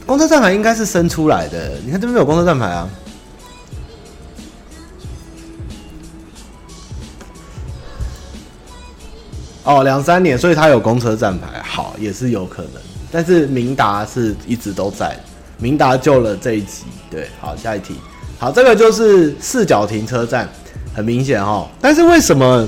[0.06, 2.88] 公车站牌应该是生出来的，你看这边有公车站牌啊。
[9.64, 12.74] 哦，两三年，所以他有公车站牌，好，也是有可能。
[13.12, 15.18] 但是明达是一直都在，
[15.58, 17.96] 明达救了这一集，对，好，下一题，
[18.38, 20.48] 好，这个就是四角停车站，
[20.94, 21.68] 很明显哈。
[21.82, 22.68] 但是为什么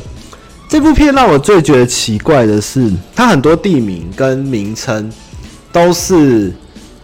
[0.67, 5.13] 这部片让我最觉得奇怪的是，它很多地名跟名称
[5.71, 6.51] 都是。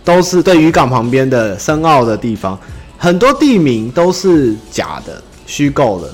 [0.04, 2.58] 都是对渔港旁边的深澳的地方，
[2.98, 6.10] 很多地名都是假的、虚构的。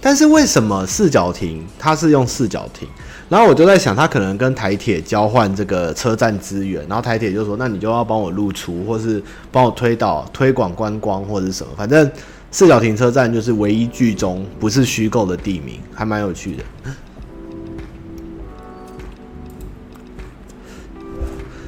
[0.00, 2.88] 但是为什么四角亭它是用四角亭？
[3.28, 12.10] 然后我就在想，他可能跟台铁交换这个车站资源，然后台铁就说：“那你就要帮我露出，或是帮我推导、推广观光，或者什么。”反正
[12.50, 16.64] 四角亭车站就是唯一剧中不是虚构的地名，还蛮有趣的。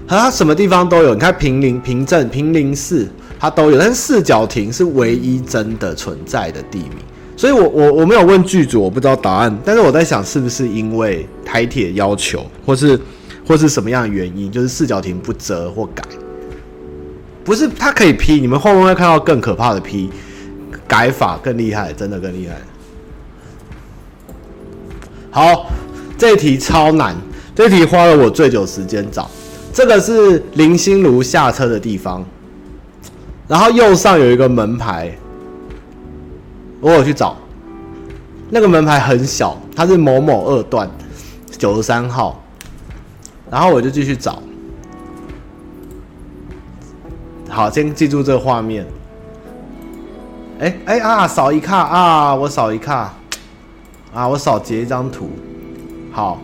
[0.07, 3.79] 它什么地方都有，你看平林、平镇、平林寺，它都有。
[3.79, 6.99] 但是四角亭是唯一真的存在的地名，
[7.37, 9.59] 所以我我我没有问剧组，我不知道答案。
[9.65, 13.01] 但是我在想，是不是因为台铁要求，或是
[13.47, 16.03] 或是什么样的原因，就是四角亭不折或改？
[17.43, 20.11] 不是，它可以批，你们后面会看到更可怕的批
[20.87, 22.57] 改法，更厉害，真的更厉害。
[25.31, 25.67] 好，
[26.17, 27.17] 这题超难，
[27.55, 29.31] 这题花了我最久时间找。
[29.75, 32.25] 这个是林心如下车的地方，
[33.49, 35.13] 然后右上有一个门牌，
[36.81, 37.37] 我有去找，
[38.51, 40.89] 那个门牌很小，它是某某二段
[41.59, 42.41] 九十三号，
[43.51, 44.41] 然后我就继续找，
[47.49, 48.87] 好，先记住这个画面，
[50.61, 53.13] 哎哎啊，扫一卡啊，我扫一卡，
[54.15, 55.29] 啊，我扫截一张图，
[56.13, 56.39] 好。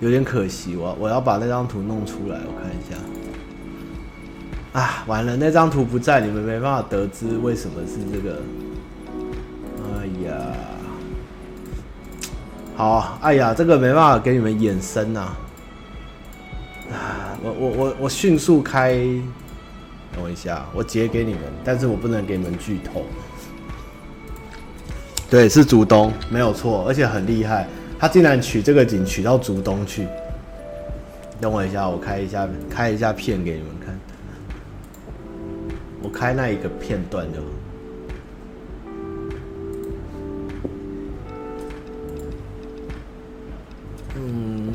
[0.00, 2.96] 有点可惜，我我要把那张图弄出来，我看一下。
[4.78, 8.42] 啊，完了，那张图不在，你们没办法得知为什么是这个。
[9.96, 10.34] 哎呀，
[12.76, 15.36] 好，哎呀，这个没办法给你们衍生啊。
[16.92, 18.94] 啊，我我我我迅速开，
[20.12, 23.06] 等我一下，我截给你们，但是我不能给你们剧透。
[25.30, 27.68] 对，是主东，没有错，而且很厉害。
[27.98, 30.06] 他竟然取这个景取到竹东去，
[31.40, 33.98] 等我一下，我开一下开一下片给你们看，
[36.02, 37.46] 我开那一个片段就好。
[44.16, 44.72] 嗯，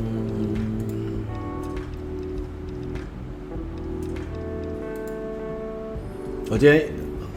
[6.50, 6.82] 我今天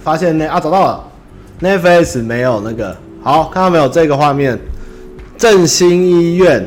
[0.04, 1.12] 发现那啊找到了。
[1.60, 4.60] 那 f s 没有那个，好，看到没有这个画面。
[5.38, 6.66] 振兴医院，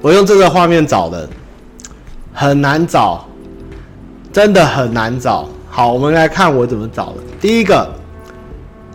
[0.00, 1.28] 我用这个画面找的，
[2.32, 3.26] 很难找，
[4.32, 5.48] 真的很难找。
[5.70, 7.18] 好，我们来看我怎么找的。
[7.40, 7.88] 第一个，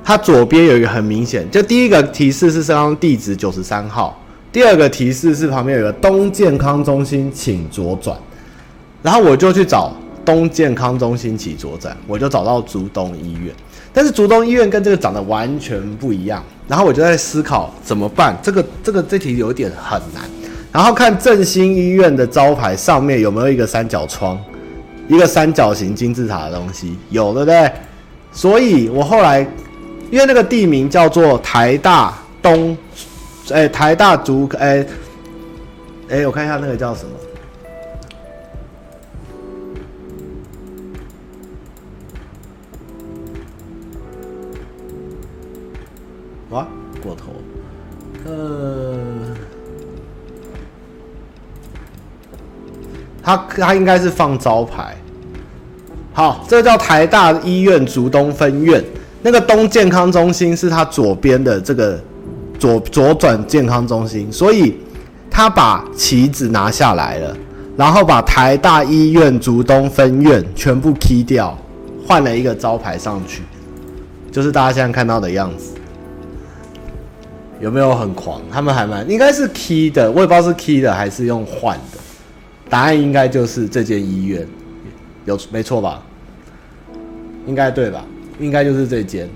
[0.03, 4.19] 它左边有一个很明显，就第一个提示是刚刚地址九十三号，
[4.51, 8.17] 第二个提示是旁边有个东健康中心，请左转。
[9.01, 13.53] 然后我就去找东健康中心，请左转，我就找到竹东医院。
[13.93, 18.37] 但是竹东医院跟这个长得完全不一样，然后我就在思考怎么办。
[18.41, 20.23] 这个这个这题有点很难。
[20.71, 24.39] 然后看振兴医院的招牌上面有没有一个三角窗，
[25.09, 27.69] 一个三角形金字塔的东西，有对不对？
[28.31, 29.45] 所以我后来
[30.09, 32.77] 因为那个地名叫做台大东，
[33.51, 34.85] 哎，台大竹，哎，
[36.07, 37.09] 哎，我看一下那个叫什么。
[53.23, 54.95] 他他应该是放招牌，
[56.13, 58.83] 好，这个叫台大医院竹东分院，
[59.21, 61.99] 那个东健康中心是他左边的这个
[62.57, 64.75] 左左转健康中心，所以
[65.29, 67.37] 他把旗子拿下来了，
[67.77, 71.57] 然后把台大医院竹东分院全部 key 掉，
[72.07, 73.43] 换了一个招牌上去，
[74.31, 75.73] 就是大家现在看到的样子。
[77.59, 78.41] 有没有很狂？
[78.51, 81.99] 他们还蛮应该是 key 的，我也不知道是 key 的还是用换的。
[82.71, 84.47] 答案应该就是这间医院，
[85.25, 86.01] 有没错吧？
[87.45, 88.05] 应该对吧？
[88.39, 89.29] 应该就是这间。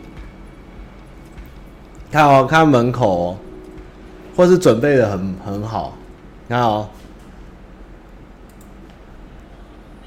[2.09, 3.37] 看哦，看门口哦，
[4.37, 5.97] 或是准备的很很好。
[6.47, 6.87] 看哦，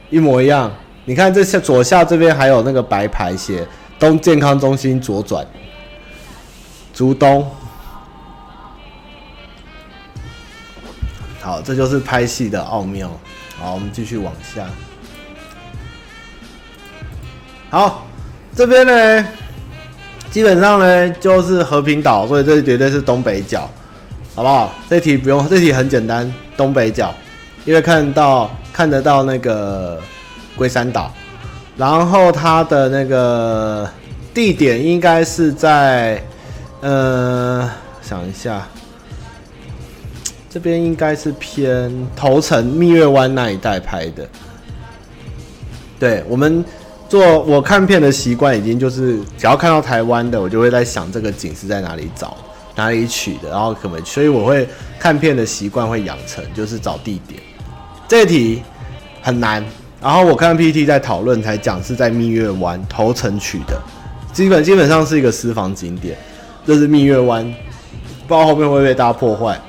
[0.09, 0.73] 一模一样。
[1.05, 3.67] 你看这下左下这边还有那个白牌写
[3.99, 5.47] 东健康中心左转，
[6.95, 7.47] 竹东。
[11.41, 13.11] 好，这就是拍戏的奥妙。
[13.59, 14.65] 好，我们继续往下。
[17.71, 18.07] 好，
[18.55, 19.29] 这边呢，
[20.31, 23.69] 基本上呢就是和平岛，所以这绝对是东北角，
[24.35, 24.73] 好不好？
[24.89, 27.15] 这题不用，这题很简单，东北角，
[27.65, 30.01] 因为看到看得到那个
[30.57, 31.13] 龟山岛，
[31.77, 33.89] 然后它的那个
[34.33, 36.23] 地点应该是在，
[36.81, 37.71] 呃，
[38.01, 38.67] 想一下。
[40.51, 44.27] 这边应该是偏头城蜜月湾那一带拍的。
[45.99, 46.65] 对，我们
[47.09, 52.37] 做我看片的习惯，已经就是只要看到台湾的，我就会在想这个景是在哪里找、
[52.77, 54.67] 哪里取的，然后可能，所以我会
[54.99, 57.41] 看片的习惯会养成，就是找地点。
[58.07, 58.63] 这题
[59.21, 59.63] 很难，
[60.01, 63.79] 然后我看 PPT 在讨论才讲是在蜜月湾头城取的，
[64.33, 66.17] 基本基本上是一个私房景点，
[66.67, 67.45] 这是蜜月湾，
[68.27, 69.61] 不知道后面会不会被大家破坏。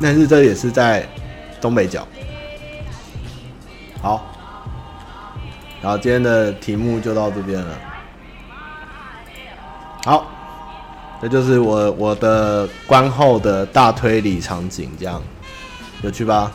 [0.00, 1.06] 但是这也是在
[1.60, 2.06] 东北角。
[4.00, 4.24] 好，
[5.82, 7.78] 然后今天的题目就到这边了。
[10.04, 10.26] 好，
[11.20, 15.22] 这就是我我的观后的大推理场景，这样
[16.02, 16.50] 有趣吧？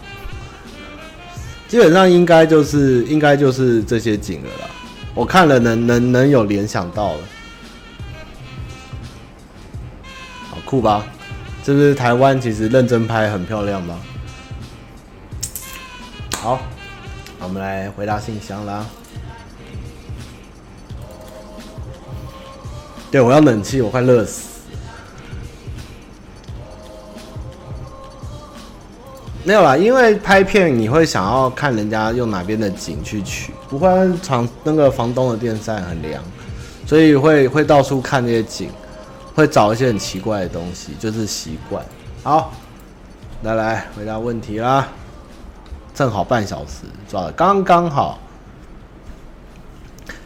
[1.67, 4.69] 基本上应该就是应该就是这些景了啦。
[5.13, 7.19] 我看了能能能有联想到了，
[10.49, 11.05] 好酷吧？
[11.65, 13.99] 是不是台湾其实认真拍很漂亮吗？
[16.37, 16.59] 好，
[17.39, 18.85] 我们来回答信箱啦。
[23.09, 24.59] 对，我要冷气，我快热死。
[29.43, 33.89] 没有啦，因为拍片你会想要看人家用哪边的景去取，不会
[34.21, 36.23] 厂那个房东的电扇很凉，
[36.85, 38.69] 所以会会到处看那些景。
[39.35, 41.85] 会找一些很奇怪的东西，就是习惯。
[42.23, 42.53] 好，
[43.43, 44.87] 来来回答问题啦，
[45.93, 48.17] 正好半小时，抓的刚刚好。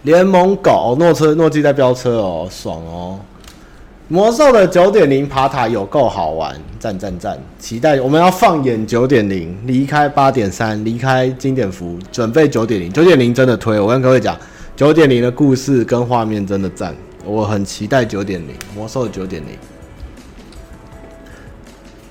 [0.03, 3.19] 联盟狗诺车诺基在飙车哦，爽哦！
[4.07, 7.37] 魔兽的九点零爬塔有够好玩，赞赞赞！
[7.59, 12.91] 期待我们要放眼九点零，离开八点三，离开经典服，准备九点零。
[12.91, 14.37] 九点零真的推，我跟各位讲，
[14.75, 16.95] 九点零的故事跟画面真的赞。
[17.29, 19.57] 我很期待九点零魔兽九点零。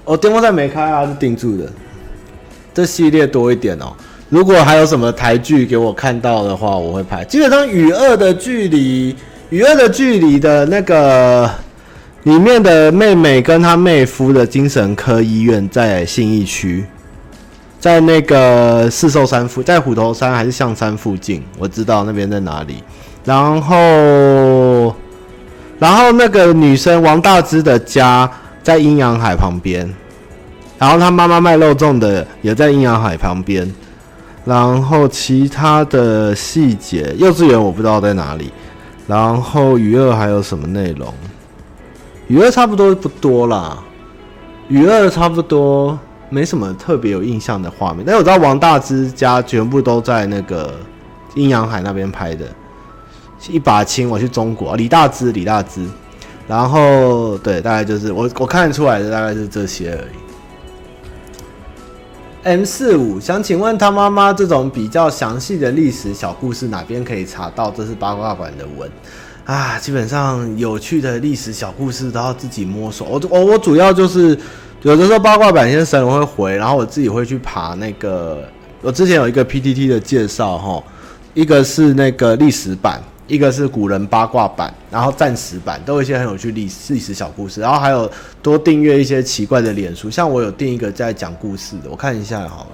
[0.04, 1.70] 哦，电风扇没开啊，是定住的。
[2.72, 3.92] 这系列多一点哦。
[4.30, 7.24] 如果还有什么台剧给我看到的话，我会拍。
[7.24, 9.14] 基本上与恶的距离，
[9.50, 11.50] 与恶的距离的那个
[12.22, 16.84] 里面的妹妹跟她妹夫的精神科医院在信义区，
[17.80, 22.82] 在那个四兽山附，在虎头山还是象山附近，我知道那边在哪里。
[23.24, 23.76] 然后。
[25.78, 28.28] 然后那个女生王大芝的家
[28.62, 29.88] 在阴阳海旁边，
[30.78, 33.72] 然后她妈妈卖肉粽的也在阴阳海旁边，
[34.44, 38.52] 然后其他的细节，幼稚园我不知道在哪里，
[39.06, 41.14] 然后与恶还有什么内容？
[42.26, 43.78] 与恶差不多不多啦，
[44.68, 45.98] 与恶差不多
[46.28, 50.74] 没什么特别有印象的画面，但我知道王大芝家全部都在那个
[51.36, 52.44] 阴阳海那边拍的。
[53.48, 55.86] 一把青，我去中国，李大芝，李大芝，
[56.48, 60.18] 然后对，大概就是我我看出来的，大概是这些而已。
[62.44, 67.70] M 四五想请问他妈妈这种比较详细的历史小故事哪边可以查到？
[67.70, 68.90] 这是八卦版的文
[69.44, 73.06] 啊，基本上有趣的历史小故事都要自己摸索。
[73.08, 74.38] 我我我主要就是
[74.82, 78.42] 有的时候八卦版先生我会回，然后我自己会去爬那个，
[78.80, 80.82] 我之前有一个 PTT 的介绍哈，
[81.34, 83.02] 一个是那个历史版。
[83.28, 88.10] 一个是古人八卦版，然后战时版都有一些很有趣历历史小故事，然后还有
[88.42, 92.70] 多订阅一些奇怪的脸书，像我有订一个在讲故事的，我看一下好了。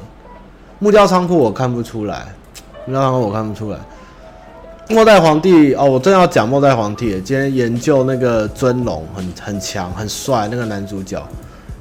[0.78, 2.26] 木雕仓库我看不出来，
[2.86, 3.78] 木雕仓库我看不出来。
[4.90, 11.20] 末代皇帝哦，我正要讲末代皇帝，今天研究那个尊龙很很强很帅那个男主角，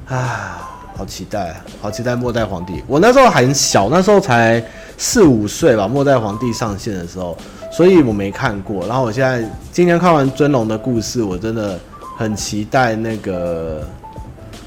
[0.08, 2.82] 啊，好期待，好期待末代皇帝。
[2.88, 4.60] 我那时候还小，那时候才
[4.96, 7.36] 四五岁吧，末代皇帝上线的时候。
[7.74, 11.76] 所以我没看过，然后我现在今天看完尊龙的故事，我真的
[12.16, 13.84] 很期待那个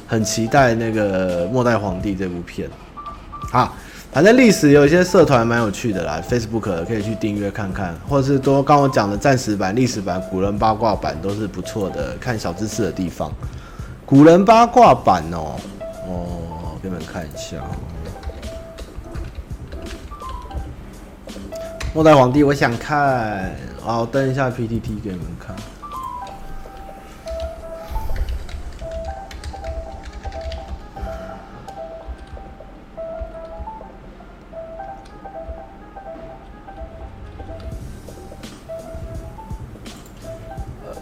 [0.06, 2.70] 很期待那个《末代皇帝》这部片。
[3.54, 3.72] 啊，
[4.12, 13.32] 反正历史有一些社团蛮有趣的啦，Facebook 可以去订阅看看，或者是多刚我讲的战时版、历史版、古人八卦版都是不错的看小知识的地方。
[14.06, 15.56] 古人八卦版哦，
[16.10, 17.64] 哦，给你们看一下。
[21.94, 25.56] 末代皇帝，我想看，好，登一下 PPT 给你们看。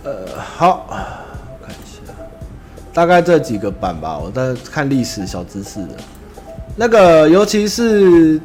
[0.03, 0.85] 呃，好，
[1.61, 2.13] 看一下，
[2.93, 4.17] 大概这几个版吧。
[4.17, 5.95] 我在看历史小知识的，
[6.77, 8.39] 那个尤其是。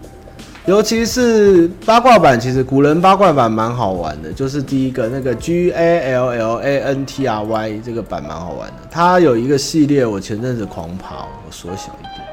[0.67, 4.31] 尤其是八卦版，其实古人八卦版蛮好玩的。
[4.31, 8.75] 就是第一个那个 G A L L A N T R Y 这个版蛮好玩的。
[8.91, 12.27] 它有一个系列，我前阵子狂跑，我缩小一点。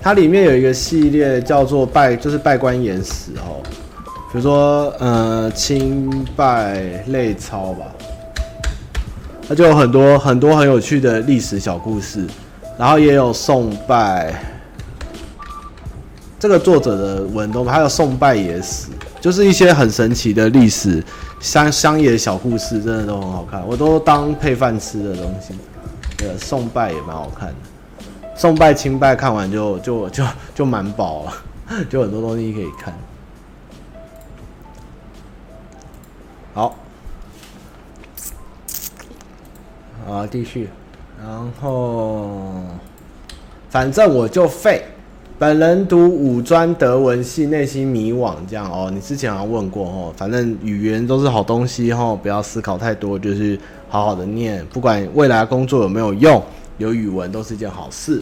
[0.00, 3.60] 它里面有一个系列叫做拜，就是拜官野史哦。
[4.30, 7.86] 比如说呃清拜类钞吧，
[9.48, 12.24] 它就有很多很多很有趣的历史小故事，
[12.78, 14.32] 然后也有宋拜。
[16.38, 18.86] 这个作者的文都还有宋拜野史，
[19.20, 21.02] 就是一些很神奇的历史
[21.40, 25.54] 乡乡野小故事，真的都很好看，我都当配饭吃的东西。
[26.24, 27.54] 呃，宋拜也蛮好看的，
[28.36, 30.24] 宋拜、清拜看完就 就就
[30.54, 31.32] 就蛮饱了，
[31.88, 32.94] 就很多东西可以看。
[36.54, 36.74] 好，
[40.06, 40.68] 好，继续，
[41.20, 42.62] 然后
[43.70, 44.84] 反正我就废。
[45.38, 48.90] 本人读五专德文系，内心迷惘，这样哦。
[48.92, 53.56] 你之前好像问过哦，反正语言都是好东西哦，不要思考太多，就是
[53.88, 56.42] 好好的念，不管未来工作有没有用，
[56.78, 58.20] 有语文都是一件好事。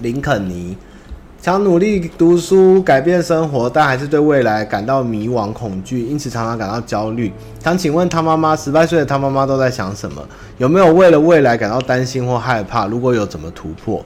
[0.00, 0.76] 林肯尼。
[1.42, 7.32] 想努力读书改变生活，但还是对未来感到迷惘恐惧，因此常常感到焦虑。
[7.58, 10.22] 想请问他妈妈，十八岁的他妈妈都在想什么？
[10.58, 12.86] 有没有为了未来感到担心或害怕？
[12.86, 14.00] 如果有，怎么突破？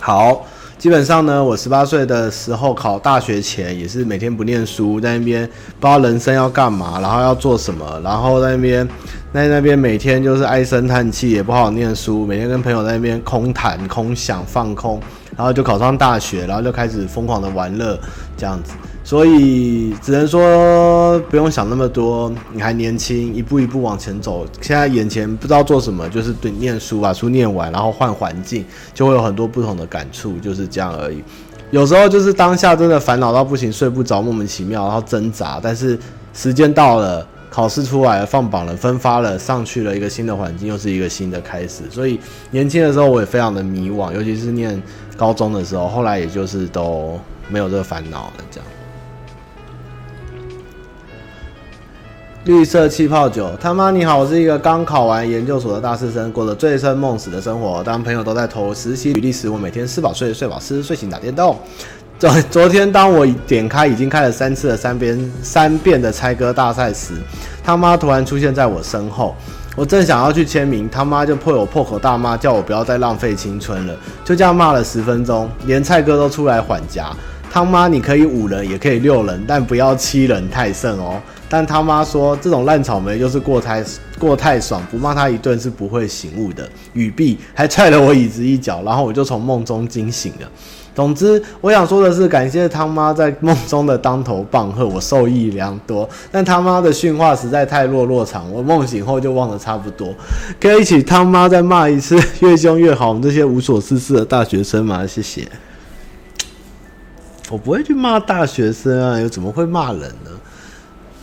[0.00, 0.44] 好，
[0.76, 5.48] 基本上呢，我十八岁的时候考大学前也是每天不念书，在那边
[5.78, 8.84] 不知道人生要干嘛，然后要做什么，然后在那边
[9.32, 15.00] 在那边每天就是唉声叹气，也不好好念书，每天跟朋友在那边空谈、空想、放空。
[15.36, 17.98] 然后就考上大学，然后就开始疯狂的玩乐，
[18.36, 18.72] 这样子。
[19.02, 24.46] 所以只能说不用想那么多，你还年轻，一步一步往前走。
[24.60, 28.64] 现在眼前不知道做什么，就是对念书，把书念完，然后换环境，
[28.94, 31.22] 就会有很多不同的感触，就是这样而已。
[31.70, 35.60] 有时候就是当下真的烦恼到不行，睡不着，莫名其妙，然后挣扎。
[35.62, 35.98] 但是
[36.32, 37.26] 时间到了。
[37.50, 41.84] 考试出来了，放榜了，分发了，上去了一个新的环境，又是一个新的开始。
[41.88, 42.18] 所以
[42.50, 44.82] 年轻的时候我也非常的迷惘，尤其是念
[45.16, 48.32] 高中的时候，后来也就是都没有这个烦恼了。
[48.50, 48.66] 这样，
[52.44, 57.82] 绿色气泡酒，他妈你好，我是一个刚考完研究所的大四生，过着醉生梦死的生活。
[57.82, 61.56] 当朋友都在投实习履历时，我每天吃饱睡，睡饱吃，睡醒打电动。
[62.18, 67.14] 昨昨天，当我点开已经开了三次的三遍三遍的猜歌大赛时，
[67.62, 69.34] 他妈突然出现在我身后，
[69.76, 73.96] 我正想要去签名，他妈就破我破口大骂，叫我不要再浪费青春了。
[74.24, 77.14] 就这样骂了十分钟，连蔡哥都出来缓颊。
[77.50, 81.20] 他妈，你可以五人也可以六人，但不要七人太甚哦。
[81.48, 83.84] 但他妈说这种烂草莓就是过太
[84.18, 86.68] 过太爽，不骂他一顿是不会醒悟的。
[86.92, 90.48] 语毕，还踹了我椅子一脚，然后我就从梦中惊醒了。
[90.94, 96.08] 总之，我想说的是，感谢他妈在梦中的当头棒喝，我受益良多。
[96.30, 100.14] 但他妈的训话实在太落落场，我梦醒后就忘得差不多。
[100.60, 103.08] 可以一起他妈再骂一次，越凶越好。
[103.08, 105.48] 我们这些无所事事的大学生嘛，谢谢。
[107.50, 110.30] 我不会去骂大学生啊，又怎么会骂人呢？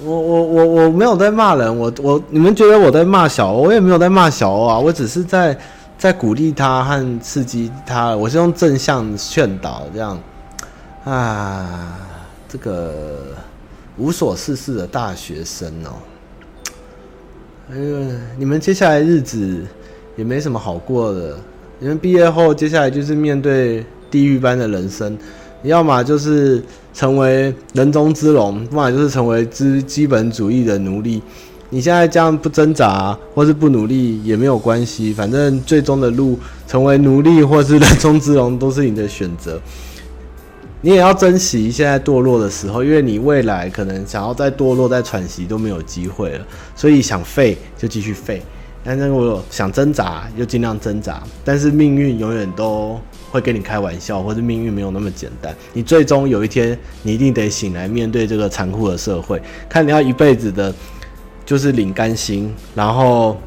[0.04, 5.58] 我我我我没有在骂人，我我你们觉得我在骂小欧，我也没有在骂小欧啊，我只是在。
[6.02, 10.20] 在鼓励他和刺激他，我是用正向劝导这样。
[11.04, 11.96] 啊，
[12.50, 13.36] 这个
[13.98, 15.94] 无所事事的大学生哦，
[17.72, 18.00] 哎呦，
[18.36, 19.64] 你们接下来日子
[20.16, 21.38] 也没什么好过的，
[21.78, 25.16] 你们毕业后接下来就是面对地狱般的人生，
[25.62, 26.64] 要么就是
[26.96, 31.22] 成为人中之龙，不然就是成为资基本主义的奴隶。
[31.74, 39.58] 你现在这样不挣扎，或是不努力也没有关系，反正最终的路成为奴隶或是人中之龙都是你的选择。
[40.84, 46.46] 你也要珍惜现在堕落的时候，因为你未来可能想要再堕落、再喘息都没有机会了。
[46.76, 48.42] 所以想废就继续废，
[48.84, 51.24] 但是我想挣扎，就尽量挣扎。
[51.46, 53.00] 但是命运永远都
[53.30, 55.56] 会跟你开玩笑，或者命运没有那么简单。
[55.72, 59.42] 你最终有一天，你一定得醒来，面对这个残酷的社会。
[59.70, 60.74] 看你要一辈子的，
[61.52, 63.38] 就是领干薪，然后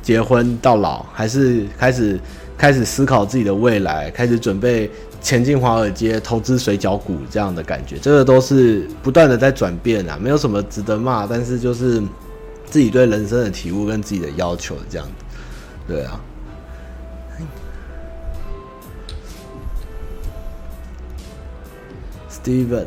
[0.00, 2.18] 结婚到老，还是开始
[2.56, 4.90] 开始思考自己的未来，开始准备
[5.20, 7.98] 前进华尔街投资水饺股这样的感觉。
[7.98, 12.02] 这个都是不断的在转变啊，没有什么值得骂，但是就是。
[12.70, 15.12] 自己对人生的体悟跟自己的要求，这样子，
[15.86, 16.20] 对啊。
[22.28, 22.86] Steven，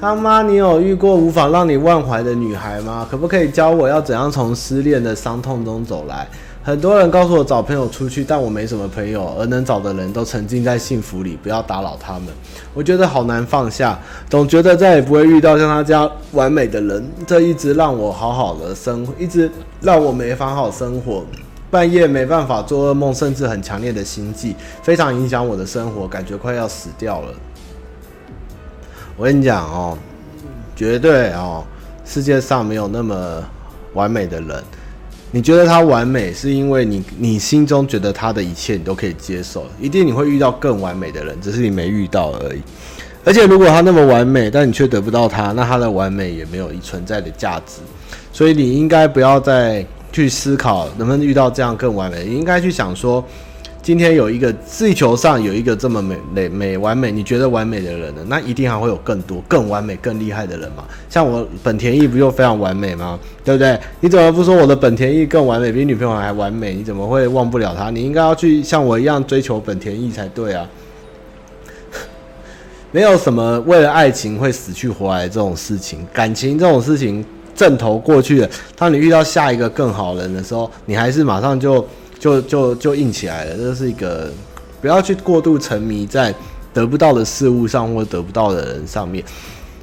[0.00, 3.06] 他妈，你有遇过无法让你忘怀的女孩吗？
[3.10, 6.26] 可不可以教我要怎样从失恋的伤痛中走来？
[6.62, 12.28] 很多人告诉我找朋友出去，但我没什么朋友，而能找的人都沉浸在幸福里，不要打扰他们。
[12.72, 13.98] 我觉得好难放下，
[14.30, 19.50] 总觉得再也不会遇到像他这样完美的人，这一直让我好好的生活，一直
[19.82, 21.22] 让我没法好生活。
[21.70, 27.28] 半夜没办法做噩梦，甚至很强烈的心悸，非常影响我的生活，感觉快要死掉了。
[29.20, 29.98] 我跟你讲哦，
[30.74, 31.62] 绝对哦，
[32.06, 33.44] 世界上没有那么
[33.92, 34.64] 完美的人。
[35.30, 42.62] 你觉得他完美，是因为你你心中觉得他的一切你都可以接受，一定你会遇到更完美的人，只是你没遇到而已。
[43.22, 47.82] 而且如果他那么完美，但你却得不到他，那他的完美也没有存在的价值。
[48.32, 53.22] 所以你应该不要再去思考能不能遇到这样更完美，你应该去想说。
[53.82, 58.22] 今天有一个地球上有一个这么美美美完美，你觉得完美的人呢？
[58.28, 60.84] 那一定还会有更多更完美、更厉害的人嘛？
[61.08, 63.18] 像我本田翼不就非常完美吗？
[63.42, 63.80] 对不对？
[64.00, 66.74] 你怎么不说我的本田翼更完美，比女朋友还完美？
[66.74, 67.88] 你怎么会忘不了他？
[67.90, 70.68] 你应该要去像我一样追求本田翼才对啊！
[72.92, 77.24] 没有什么为了爱情会死去活来这种事情，感情这种事情
[77.54, 81.82] 阵头过去了，当你遇到下一个更好人的时候，你还是马上就。
[82.20, 84.30] 就就就硬起来了，这是一个
[84.80, 86.32] 不要去过度沉迷在
[86.72, 89.24] 得不到的事物上或得不到的人上面。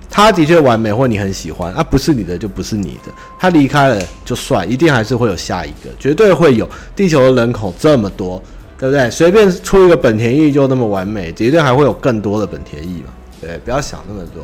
[0.10, 3.12] 他的确完美，或你很喜欢，啊，不是你的就不是你的。
[3.38, 6.68] 他离开了就算，一定还是会有下一个，绝对会有。
[6.96, 8.42] 地球的人口这么多，
[8.80, 9.10] 对不对？
[9.12, 13.10] 随便出一个本田翼就那么完美，绝对还会有更多的本田翼嘛？
[13.42, 14.44] 对，不要想那么多，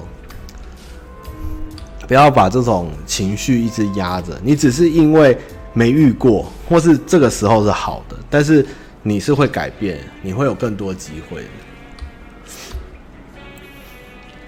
[2.08, 4.34] 不要把这种情绪一直压着。
[4.44, 5.38] 你只是因为。
[5.74, 8.66] 没遇过，或是这个时候是好的，但是
[9.02, 11.48] 你是会改变，你会有更多机会的。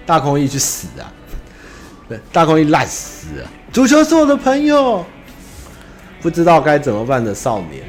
[0.06, 1.12] 大空翼去死啊！
[2.08, 3.50] 对，大空翼烂死啊！
[3.72, 5.04] 足球是我的朋友，
[6.22, 7.82] 不知道该怎么办的少年。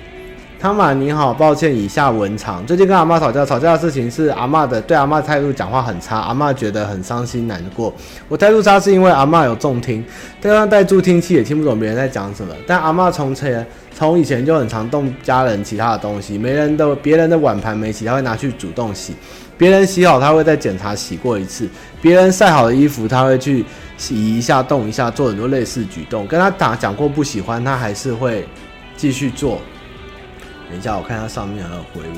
[0.59, 2.65] 汤马你好，抱歉，以下文长。
[2.65, 7.93] 最近跟阿妈吵架，吵架的事情是阿妈的对阿妈态度讲话很差，阿妈觉得很伤心难过。
[8.27, 10.03] 我态度差是因为阿妈有重听，
[10.41, 12.51] 对方带助听器也听不懂别人在讲什么。
[12.65, 19.13] 但阿妈从前从以前就很常动家人其他的东西，没人的别人的碗盘没洗，他会拿去主动洗；
[19.59, 21.67] 别人洗好，他会再检查洗过一次；
[22.01, 23.63] 别人晒好的衣服，他会去
[23.95, 26.25] 洗一下、动一下，做很多类似举动。
[26.25, 28.43] 跟他打讲过不喜欢，他还是会
[28.95, 29.61] 继续做。
[30.69, 32.13] 等一下，我看它上面还有回文。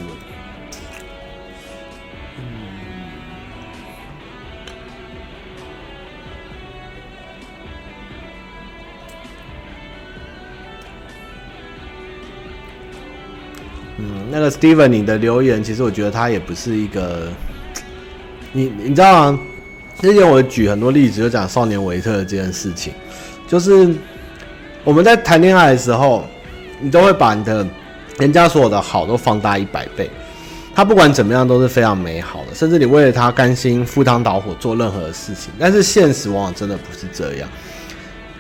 [13.98, 17.28] 嗯，那个 Steven，你的留言其实我觉得他也不是一个，
[18.52, 19.40] 你你知道吗？
[20.02, 22.94] 之前我举很多例子，就讲少年维特的这件事情，
[23.48, 23.94] 就是
[24.84, 26.26] 我们在谈恋爱的时候，
[26.80, 27.68] 你都会把你的。
[28.20, 30.10] 人家所有的好都放大一百倍，
[30.76, 35.52] 他不管怎么样都是非常美好的，甚至你为了他甘心赴汤蹈火做任何的事情。
[35.58, 37.50] 但是现实往往真的不是这样，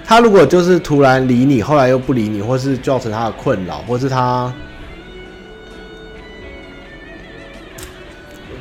[0.05, 4.53] 他如果就是突然理你，后来又不理你，或是造成他的困扰，或是他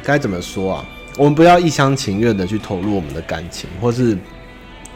[0.03, 0.85] 该怎么说啊？
[1.16, 4.16] 我们不要一厢情愿的去投入我们的感情，或是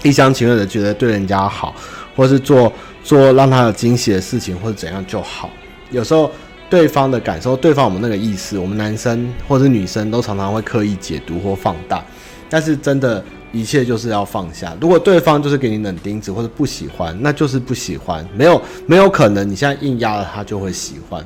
[0.04, 1.74] 一厢情愿的觉得对人家好，
[2.14, 5.50] 或是做做让他有惊喜的事情，或者怎样就好。
[5.92, 6.30] 有时候
[6.68, 12.04] 对方的感受，对方我们那个意思，我们男生或者女生都常常会刻意解读或放大，
[12.50, 13.22] 但是真的，
[13.52, 14.74] 一切就是要放下。
[14.80, 21.24] 如果对方就是给你冷钉子或者不喜欢，那就是不喜欢，没有没有可能你现在硬压了他就会喜欢。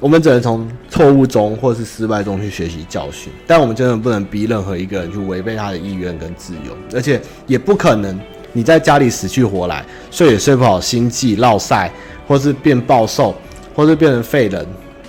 [0.00, 8.16] 我们只能从错误中或是失败中去学习教训，但我们真的不能逼任何一个人去违背他的意愿跟自由，而且也不可能
[8.58, 11.88] 你在家里死去活来，睡也睡不好，心悸、落晒。
[12.26, 13.34] 或是变暴瘦，
[13.74, 14.66] 或是变成废人，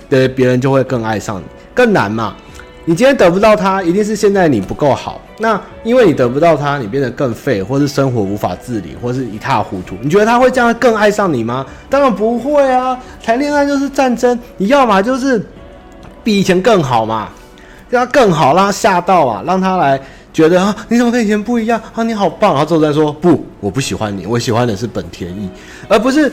[0.08, 1.44] 对别人就会更爱上你，
[1.74, 2.34] 更难嘛。
[2.86, 5.20] 你今天得不到他，一定是现在你不够好。
[5.36, 9.96] 那因为你得不到他，你变得更废，或是生活无法自理，或是一塌糊涂。
[10.00, 11.66] 你觉得他会这样更爱上你吗？
[11.90, 12.98] 当然不会啊！
[13.22, 15.44] 谈恋爱就是战争，你要嘛就是
[16.24, 17.28] 比以前更好嘛，
[17.90, 20.00] 让他更好，让他吓到啊，让他来
[20.32, 22.02] 觉得啊，你怎么跟以前不一样啊？
[22.02, 22.52] 你好棒！
[22.52, 25.48] 然后之后再说不，我不喜欢你，我喜欢的是本田翼，
[25.88, 26.30] 而不是。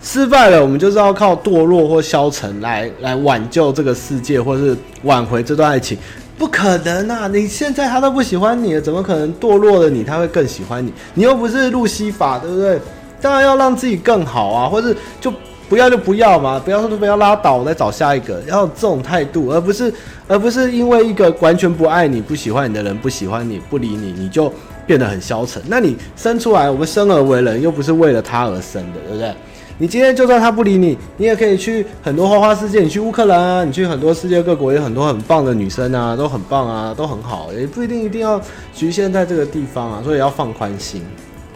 [0.00, 5.98] 失败了，我们就是要靠堕落或消沉来来挽救这个世界，或是挽回这段爱情，
[6.38, 7.26] 不可能啊！
[7.26, 10.92] 你现在他都不喜欢你了，怎么可能堕落了你他会更喜欢你？
[11.14, 12.78] 你又不是路西法，对不对？
[13.20, 15.32] 当然要让自己更好啊，或是就
[15.68, 19.92] 不要就不要嘛，不要说就不要拉倒，我再找下一个，要这种态度，而不是
[20.26, 24.52] 而不是因为一个完全不爱你、不喜欢你的人不喜欢你、不理你，你就
[24.86, 25.62] 变得很消沉。
[25.66, 29.34] 那你生出来，我们生而为人，又不是为了他而生的，对不对？
[29.80, 38.40] 你今天就算他不理你，你也可以去很多花花世界，你去乌克兰啊，你去很多世界各国，有很多很棒的女生啊，都很棒啊，都很好，也不一定一定要
[38.74, 41.02] 局限在这个地方啊，所以要放宽心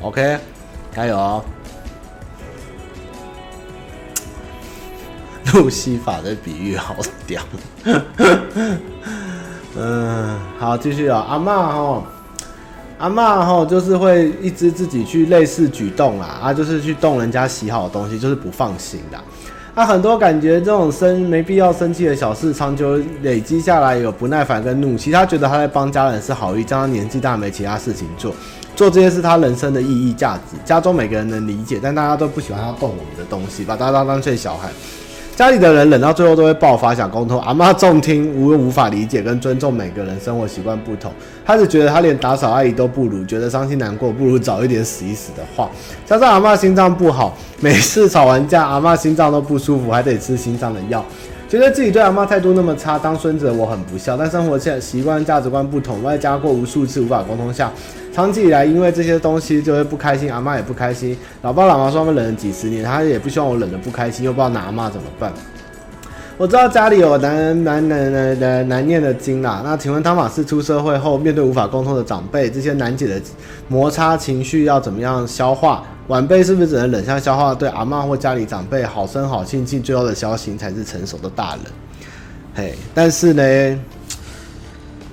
[0.02, 0.38] ，OK，
[0.94, 1.42] 加油哦！
[5.55, 7.43] 路西法的比喻好屌，
[9.76, 12.03] 嗯，好，继续啊，阿嬷哈。
[12.99, 19.18] 阿嬷吼，就是会一直自己去类似举动啦，啊，就是去动人家喜好的东西，就是不放心的。
[19.74, 25.11] 啊，很多感觉这种生没必要生气的小事，长久累积下来有不耐烦跟怒气。
[25.11, 28.32] 他觉得他在帮家人是好意，加上年纪大没其他事情做，
[28.76, 30.57] 做这些是他人生的意义价值。
[30.64, 34.70] 家中每个人能理解，但大家都不喜欢他动我们的东西，把大家当成小孩。
[35.35, 37.41] 家里的人冷到最后都会爆发，想沟通。
[37.41, 41.11] 阿妈 重听，无无法理解跟尊重每个人生活习惯不同。
[41.45, 45.70] 他只觉得他连打扫阿姨都不如，觉得伤心难过，不如早一点死一死的话。
[46.05, 51.05] 加上阿妈心脏不好，每次吵完架，阿妈心脏都不舒服，还得吃心脏的药。
[51.53, 54.16] 觉得自己对阿妈态度那么差，当孙子的我很不孝。
[54.16, 57.70] 但生活现习惯价值观不同，外加过无数次无法沟通下，
[58.11, 61.14] 长期以来因为这些东西就会不开心，阿妈也不开心。
[61.42, 65.30] 老爸老妈说他们忍了几十年，他也不希望我忍得不开心，又不知道拿阿妈怎么办。
[66.38, 69.61] 我知道家里有难难难难难念的经啦。
[69.62, 73.20] 那请问汤马士出社会后，面对无法沟通的长辈，这些难解的
[73.68, 75.84] 摩擦情绪要怎么样消化？
[76.12, 77.54] 晚辈是不是只能冷下消化？
[77.54, 81.60] 对阿嬷或家里长辈好声好气，尽最后的孝心才是成熟的大人。
[82.54, 83.80] 嘿，但是呢，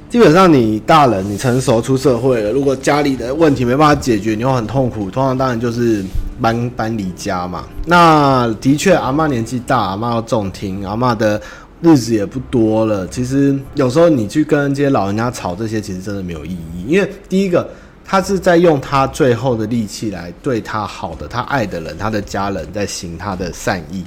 [0.10, 6.04] 基本上你大人，你成熟出社会了，如果家里的问题没办法解决，你又很痛苦，通常当然就是
[6.42, 7.64] 搬搬离家嘛。
[7.86, 11.42] 那的确，阿嬷年纪大，阿嬷要重听，阿嬷的
[11.82, 13.08] 日子也不多了。
[13.08, 17.66] 其实有时候你去跟这些老人家吵这些，其实真的没有意义，因为第一个。
[18.12, 24.04] 他是在用他最后的力气来对他好的，他爱的人，他的家人，在行他的善意。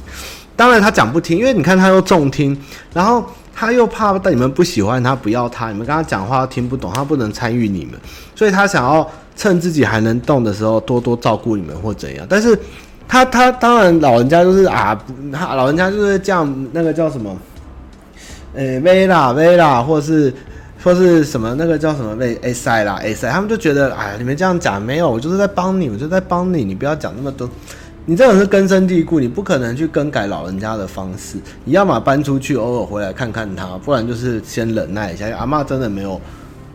[0.57, 2.61] 当然他讲不听，因为你看他又重听，
[2.93, 3.25] 然后
[3.55, 7.95] 他又怕但你们不喜欢他，不要他，你们跟他讲话听不懂，他不能参与你们，
[8.35, 12.27] 所以他想要趁自己还能动的时候多多照顾你们或怎样。
[12.29, 12.59] 但是
[13.07, 15.01] 他他当然老人家就是啊，
[15.33, 17.39] 他老人家就是这样，那个叫什么？
[18.55, 20.35] 诶，薇啦薇啦，或是。
[20.83, 27.49] 或是什么那个叫什么被 A 塞啦 A 塞，他们就觉得哎，你们这样讲没有，我就是在帮你，我就在帮你，你不要讲那么多。
[28.05, 31.39] 你这种是根深蒂固，你不可能去更改老人家的方式。
[31.65, 35.27] 你要么搬出去，偶尔回来看看他，不然就是先忍耐一下。
[35.37, 36.21] 阿嬷真的没有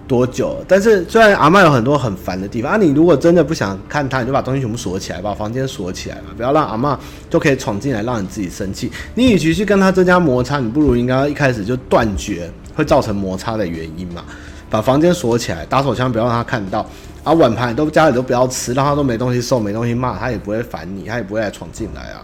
[0.08, 6.98] 多久，但是虽然阿嬷有很多很烦的地方啊，你如果真的不想看他，你就把东西全部锁起来，把房间锁起来嘛，不要让阿嬷
[7.30, 8.90] 就可以闯进来，让你自己生气。
[9.14, 12.50] 你与其去跟他增加摩擦，你不如应该一开始就断绝。
[12.78, 14.24] 会造成摩擦的原因嘛？
[14.70, 16.86] 把房间锁起来，打手枪不要让他看到，
[17.24, 22.22] 啊，碗盘都家里都不要吃，让他都没东西送，没东西骂，他也不会烦你，他也不会来闯进来啊。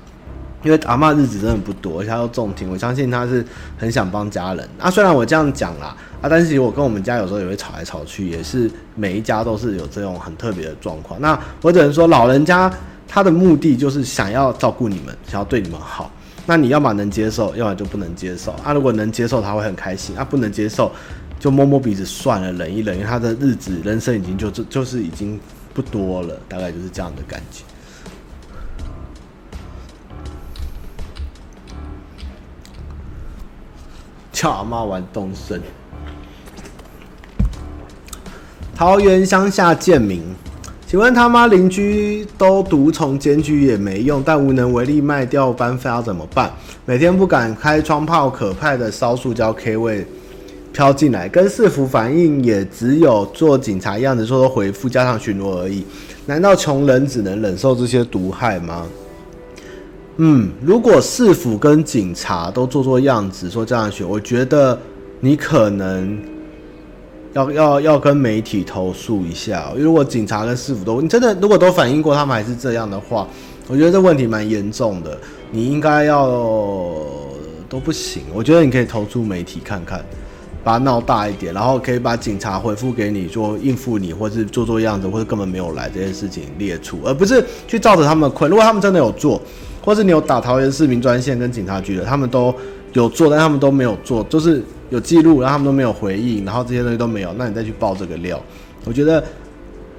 [0.62, 3.46] 因为阿妈日子真的不多，而且他又重听，我相信他是
[3.78, 4.70] 很想帮家人。
[4.80, 11.20] 啊，虽然我这样讲啦，啊，但是我跟我们家有时候也会吵来吵去，也是每一家都是有这种很特别的状况。
[11.20, 12.72] 那我只能说，老人家
[13.08, 16.12] 他的目的就是想要照顾你们，想要对你们好。
[16.46, 18.52] 那你要么能接受，要么就不能接受。
[18.64, 20.92] 啊，如果能接受，他会很开心；啊，不能接受，
[21.40, 22.96] 就摸摸鼻子算了，忍一忍。
[22.96, 25.40] 因为他的日子、人生已经就就就是已经
[25.74, 27.64] 不多了，大概就是这样的感觉。
[34.34, 35.62] 叫阿妈玩动森。
[38.76, 40.22] 桃园乡下贱民。
[40.94, 46.52] 请问他妈邻居都毒虫检举也没用，但无能为力卖掉班费要怎么办？
[46.86, 50.06] 每天不敢开窗，炮可怕的烧塑胶 K 位
[50.72, 51.28] 飘进来。
[51.28, 55.84] 跟市府反映也只有做警察样子说说回复，加上巡逻而已。
[56.28, 58.86] 难道穷人只能忍受这些毒害吗？
[60.18, 64.78] 嗯，如果市府跟警察都做做样子说这样选，我觉得
[65.20, 66.20] 你可能
[67.34, 73.28] 要要要跟媒体投诉一下，因为如果警察跟市府都，你真的如果都反映过他们还是这样的话，
[73.68, 75.18] 我觉得这问题蛮严重的，
[75.52, 76.28] 你应该要
[77.68, 78.24] 都不行。
[78.34, 80.04] 我觉得你可以投诉媒体看看。
[80.66, 88.50] 把它闹大一点，然后可以把警察回复给你，说应付你，或是做做样子，或者根本没有来这件事情列出，而不是去照着他们困。
[88.50, 89.42] 如果他们真的有做，
[89.84, 92.56] 或是你有打桃园市民专线跟警察局的，他们都
[92.94, 94.64] 有做，但他们都没有做，就是
[94.94, 98.40] 有记录，然后他们都没有回应，然后这些东西都没有，那你再去爆这个料，
[98.86, 99.24] 我觉得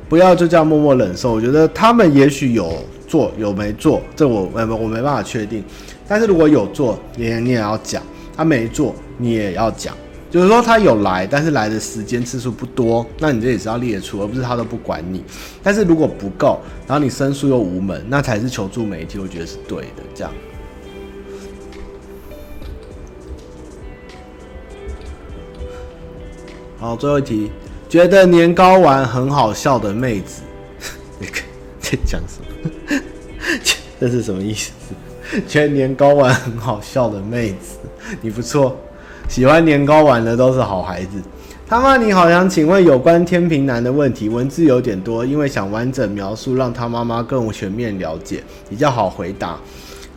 [0.09, 1.33] 不要就这样默默忍受。
[1.33, 2.73] 我觉得他们也许有
[3.09, 5.65] 做，有没做，这我我我没办法确定。
[6.07, 8.01] 但是如果有做，你你也要讲；
[8.37, 9.97] 他没做，你也要讲。
[10.31, 15.25] 就是说他有来，但是来的时间次数不多，那你这也是要列出，而不是他都不管你。
[15.61, 20.03] 但是如果不够，然后你申诉又无门，那才是求助媒体，我觉得是对的。
[20.15, 20.33] 这样。
[26.85, 27.51] 好，最后一题，
[27.89, 30.43] 觉得年糕丸很好笑的妹子，
[31.19, 31.43] 你看
[31.81, 33.01] 在讲什么？
[33.99, 34.71] 这是什么意思？
[35.49, 37.79] 觉得年糕丸很好笑的妹子，
[38.21, 38.77] 你不错。
[39.31, 41.23] 喜欢年糕丸的都是好孩子。
[41.67, 49.59] 他妈，你好想请问有关天平男的问题，文字有点多，因为想完整描述，让他妈妈更全面了解，比较好回答。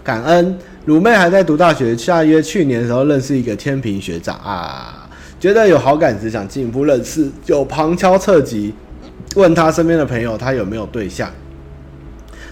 [0.03, 0.59] 感恩。
[0.83, 4.96] 鲁妹还在读大学，下约去年的时候认识一个天平学长啊，
[5.39, 8.73] 觉得有好感，只想进一步认识，就旁敲侧击
[9.35, 11.29] 问他身边的朋友，他有没有对象。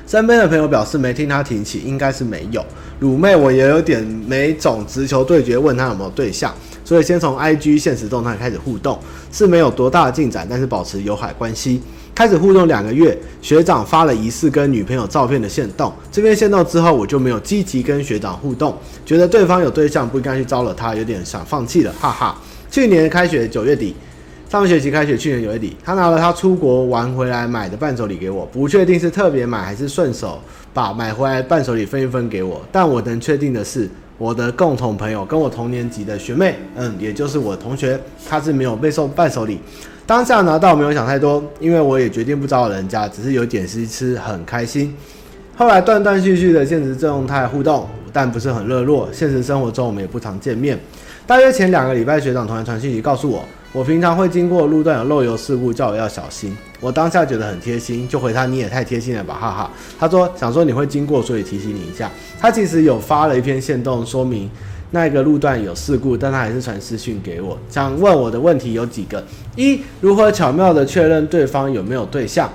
[0.08, 2.64] 身边的朋友表示没听他提起，应该是没有。
[3.00, 9.00] 鲁妹，我也有点没种直球对决，问他有没有对象，所以先从 IG 现实动态开始互动，
[9.32, 11.82] 是没有多大的进展，但是保持友好关系。
[12.14, 22.40] 开始互动两个月，学长发了疑似跟女朋友照片的限动，这边限动之后，我就没有积极跟学长互动，觉得对方有对象不应该去招惹他，有点想放弃了，哈哈。
[22.76, 23.95] 去年开学九月底，
[24.49, 30.41] 上学期开学，去年九月底，他拿了他出国玩回来买的伴手礼给我，不确定是特别买还是顺手。
[30.73, 37.97] 把买回来伴手礼分一分给我，但我能确定的是，我的共同朋友跟我同年级的学妹，嗯，也就是我同学，
[38.28, 39.57] 她是没有被送伴手礼。
[40.05, 44.93] 当下拿到没有想太多，因为我也决定不招人家，只是有点吃吃很开心。
[45.55, 49.07] 后来断断续续的现实状态互动，但不是很热络。
[49.13, 50.78] 现实生活中我们也不常见面。
[51.28, 53.43] 大约前两个礼拜，学长突然传讯息告诉我。
[53.73, 56.55] 我平常会经过路段有漏油事故，叫我要小心。
[56.80, 59.71] 我当下觉得很贴心，就回他你也太贴心了吧，哈哈。
[59.99, 62.09] 他说想说你会经过，所以提醒你一下。
[62.39, 64.49] 他其实有发了一篇线动说明
[64.91, 69.21] 那个路段有事故，但他还是传私讯给我，想问我的问题有几个：
[69.55, 72.47] 一，如何巧妙的确认对方有没有对象？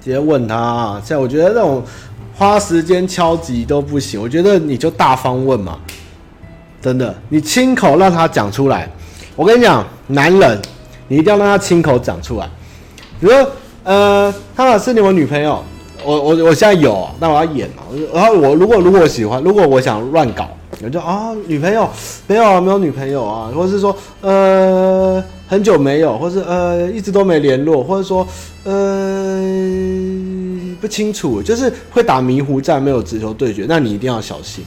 [0.00, 1.02] 直接问他啊！
[1.04, 1.82] 像我觉得这种
[2.36, 5.76] 花时间敲击都不行，我觉得你就大方问嘛。
[6.80, 8.88] 真的，你亲口让他讲出来。
[9.34, 10.60] 我跟你讲，男人，
[11.08, 12.48] 你一定要让他亲口讲出来。
[13.20, 13.50] 比如说，
[13.82, 15.62] 呃，他老是你我女朋友，
[16.04, 17.82] 我我我现在有，那我要演嘛。
[18.14, 20.48] 然后我如果如果我喜欢，如果我想乱搞，
[20.82, 21.88] 我就啊，女朋友
[22.26, 28.26] 没有啊，没有女朋友啊，或者是说呃很久没有，或是呃一直都没联络，或者说
[28.64, 29.40] 呃
[30.80, 34.64] 不清楚，就是会打迷糊战，没有直球对决，那你一定要小心。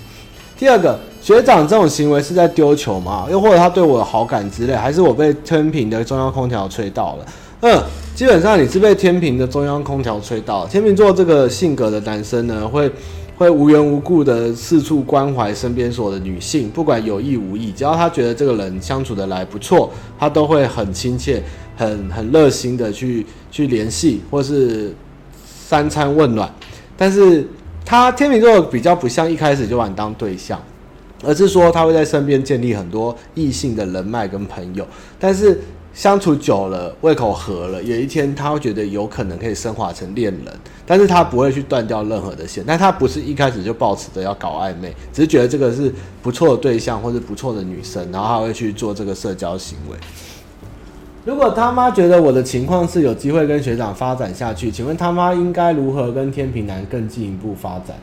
[0.58, 1.00] 第二个。
[1.22, 3.28] 学长这种行为是在丢球吗？
[3.30, 7.26] 又或者他对我有好感之类，还是我被天平的中央空调吹到了？
[7.62, 7.80] 嗯，
[8.16, 10.66] 基本上你是被天平的中央空调吹到。
[10.66, 12.92] 天秤座这个性格的男生呢，会
[13.38, 21.44] 会无缘无故的四处关怀身边所有的女性，不管有意无意，只要他觉得这个人相处得来不错，他都会很亲切、
[21.78, 24.92] 很很热心的去去联系，或是
[25.46, 26.52] 三餐问暖。
[26.98, 27.48] 但是
[27.86, 30.60] 他天秤座比较不像一开始就把你当对象。
[31.24, 34.86] 而是说他会在身边建立很多异性的人脉跟朋友，
[35.20, 35.60] 但是
[35.94, 49.98] 相处久了，胃口合了，有一天他会觉得有可能可以升华成恋人，但是他不会去断掉任何的线，但他不是一开始就抱持着要搞暧昧，只是觉得这个是不错的对象或是不错的女生，然后他会去做这个社交行为。
[51.24, 57.96] 如果他妈觉得我的情况是有机会跟学长发展下去，请问他妈应该如何跟天平男更进一步发展？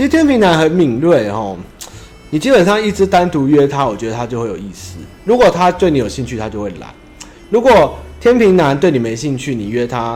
[0.00, 1.54] 其实天平男很敏锐哦，
[2.30, 4.96] 你基本上一直单独约他，我觉得他就会有意思。
[5.26, 6.86] 如果他对你有兴趣，他就会来；
[7.50, 10.12] 如果天平男对你没兴趣，你约他，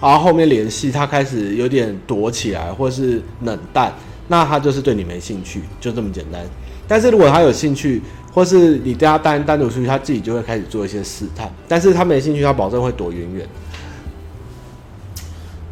[0.00, 3.92] 然后后面联系他开始有点躲起来或是冷淡，
[4.28, 6.40] 那他就是对你没兴趣，就这么简单。
[6.86, 8.00] 但是如果他有兴趣，
[8.32, 11.52] 或是你跟他单单独出去，他自己就会开始做一些试探。
[11.66, 13.44] 但是他没兴趣，他保证会躲远远。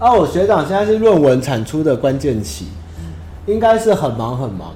[0.01, 2.67] 哦，学长现在是论文产出的关键期。
[3.47, 4.73] 应该是很忙很忙。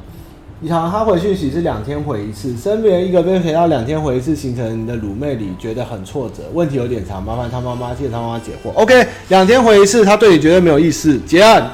[0.60, 8.72] 你想他回讯息是两天回一次，身边一个被陪到两天回一次，形成你的乳妹里觉得很挫折，问题有点长，麻烦他妈妈替他妈妈解惑。
[8.74, 11.70] OK，两天回一次，他对你绝对没有意思，结案，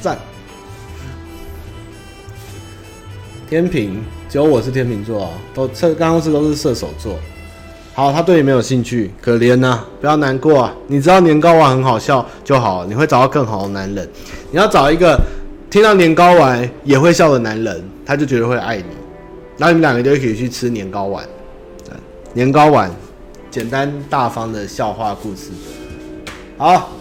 [0.00, 0.18] 赞。
[3.48, 7.14] 天平，只有我是天平座啊，都这刚刚是都是射手座。
[7.94, 14.08] 好，他对你没有兴趣，可怜呐、啊，不要难过啊，你知道年糕丸很好笑就好，你会找到更好的男人，
[14.50, 15.16] 你要找一个。
[15.76, 18.84] 听到年糕丸也会笑的男人，他就觉得会爱你，
[19.58, 21.22] 然后你们两个就一起去吃年糕丸。
[22.32, 22.90] 年糕丸，
[23.50, 25.50] 简单大方的笑话故事。
[26.56, 26.92] 好，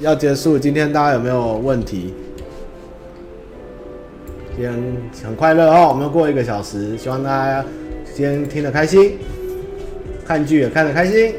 [0.00, 2.12] 要结束，今天大家有没有问题？
[4.54, 4.74] 今天
[5.24, 7.64] 很快乐哦，我们又过一个小时，希望大家
[8.14, 9.16] 今天听得开心，
[10.26, 11.32] 看剧也看得开心。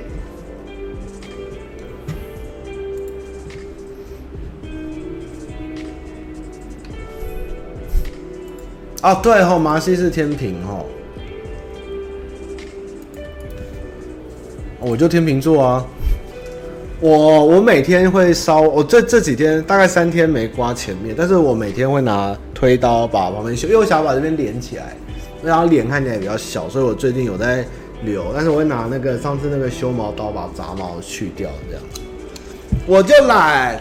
[9.03, 10.85] 哦，对吼，麻西是天平吼，
[14.79, 15.85] 我就天平座啊。
[16.99, 24.95] 我我每天会烧，我这这几天大概三天没刮前面，但是我每天会拿推刀把旁边修，因为我想把这边连起来，
[25.43, 27.63] 然后脸看起来比较小，所以我最近有在
[28.03, 31.83] 留，但是我会拿那个上次那个修毛刀把杂毛去掉，这样。
[32.87, 33.79] 我就懒。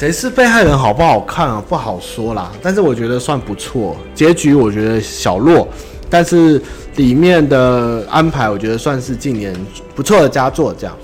[0.00, 1.62] 谁是被害人好不好看啊？
[1.68, 3.94] 不好说啦，但是我觉得算不错。
[4.14, 5.68] 结局我觉得小弱，
[6.08, 6.58] 但是
[6.96, 9.54] 里面的安排我觉得算是近年
[9.94, 10.72] 不错的佳作。
[10.72, 10.96] 这样，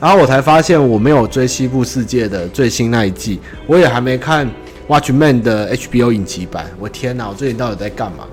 [0.00, 3.38] 然后我才发现我没有追《西部世界》的最新那一季，
[3.68, 4.44] 我也还没看
[4.88, 6.66] 《Watchmen》的 HBO 影集版。
[6.80, 8.24] 我天哪，我最近到底在干嘛？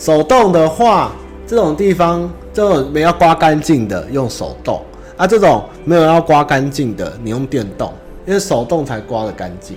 [0.00, 1.12] 手动的话，
[1.46, 4.82] 这种地方这种没要刮干净的用手动
[5.16, 7.94] 啊，这种没有要刮干净的你用电动。
[8.26, 9.76] 因为手动才刮得干净，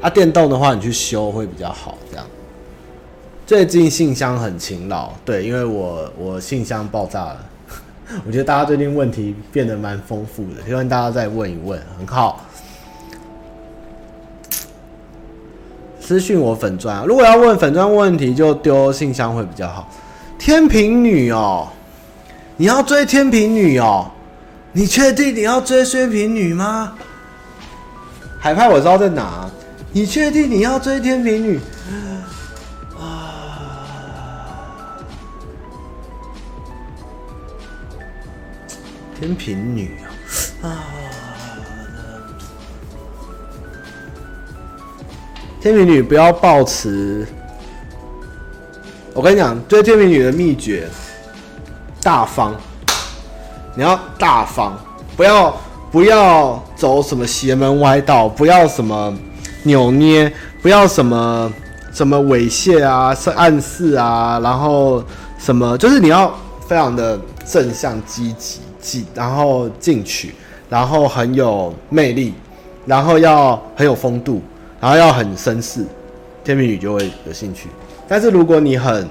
[0.00, 1.98] 啊，电动的话你去修会比较好。
[2.10, 2.24] 这样，
[3.44, 7.44] 最近信箱很勤劳，对，因为我我信箱爆炸了。
[8.26, 12.46] 我觉得大家最近问题变得蛮丰富的，希望大家再问一问，很好。
[15.98, 19.88] 私讯我粉专，如果要问粉专问题，就丢信箱会比较好。
[20.38, 21.68] 天秤女哦，
[22.56, 24.10] 你要追天秤女哦？
[24.72, 26.94] 你确定你要追天平女吗？
[28.42, 29.48] 海派我知道在哪，
[29.92, 31.60] 你确定你要追天秤女？
[32.98, 33.86] 啊，
[39.14, 39.96] 天秤女
[40.60, 40.66] 啊！
[40.66, 40.82] 啊
[45.62, 47.24] 天秤女不要抱持。
[49.14, 50.88] 我跟你讲，追天秤女的秘诀：
[52.02, 52.56] 大方。
[53.76, 54.76] 你要大方，
[55.16, 55.56] 不要。
[55.92, 59.14] 不要走什么邪门歪道，不要什么
[59.64, 60.32] 扭捏，
[60.62, 61.52] 不要什么
[61.92, 65.04] 什么猥亵啊、暗示啊，然后
[65.38, 66.34] 什么就是你要
[66.66, 70.34] 非常的正向、积极、进，然后进取，
[70.70, 72.32] 然后很有魅力，
[72.86, 74.40] 然后要很有风度，
[74.80, 75.84] 然后要很绅士，
[76.42, 77.68] 天秤女就会有兴趣。
[78.08, 79.06] 但是如果你很，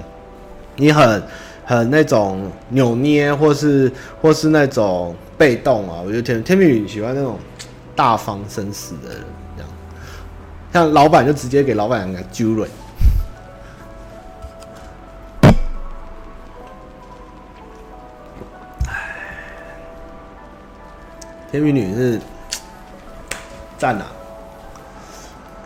[0.74, 1.22] 你很
[1.64, 5.14] 很那种扭捏，或是或是那种。
[5.38, 7.36] 被动啊，我觉得天天秤女喜欢那种
[7.96, 9.24] 大方绅士的人，
[9.56, 9.70] 这样，
[10.72, 12.68] 像老板就直接给老板两个揪了。
[21.50, 22.20] 天秤女是
[23.76, 24.06] 赞啊，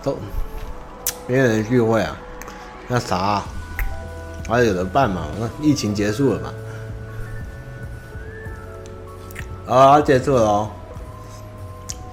[0.02, 0.16] 都
[1.26, 2.16] 没有人聚会啊，
[2.88, 3.42] 那啥、
[4.48, 6.52] 还有的办嘛，那疫情结束了嘛。
[9.66, 10.70] 啊，结束了哦。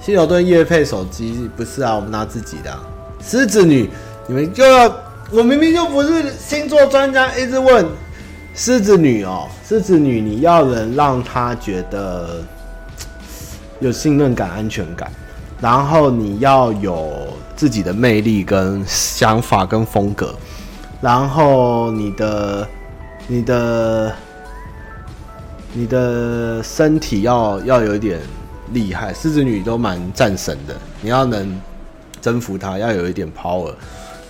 [0.02, 2.78] 希尔顿业配手机不是啊，我们拿自己的、
[3.24, 3.90] 狮子女，
[4.28, 4.94] 你们就要，
[5.32, 7.86] 我明明就不是星座专家，一直问
[8.54, 9.48] 狮子女哦。
[9.66, 12.42] 狮子女，你要能让她觉得
[13.80, 15.10] 有信任感、安全感，
[15.62, 20.36] 然后你要有自己的魅力、跟想法、跟风格，
[21.04, 22.68] 然后你的，
[23.28, 24.12] 你的。
[25.76, 28.20] 你的身体要要有一点
[28.74, 30.76] 厉害，狮子女都蛮战神的。
[31.02, 31.60] 你要能
[32.22, 33.74] 征服她，要有一点 power。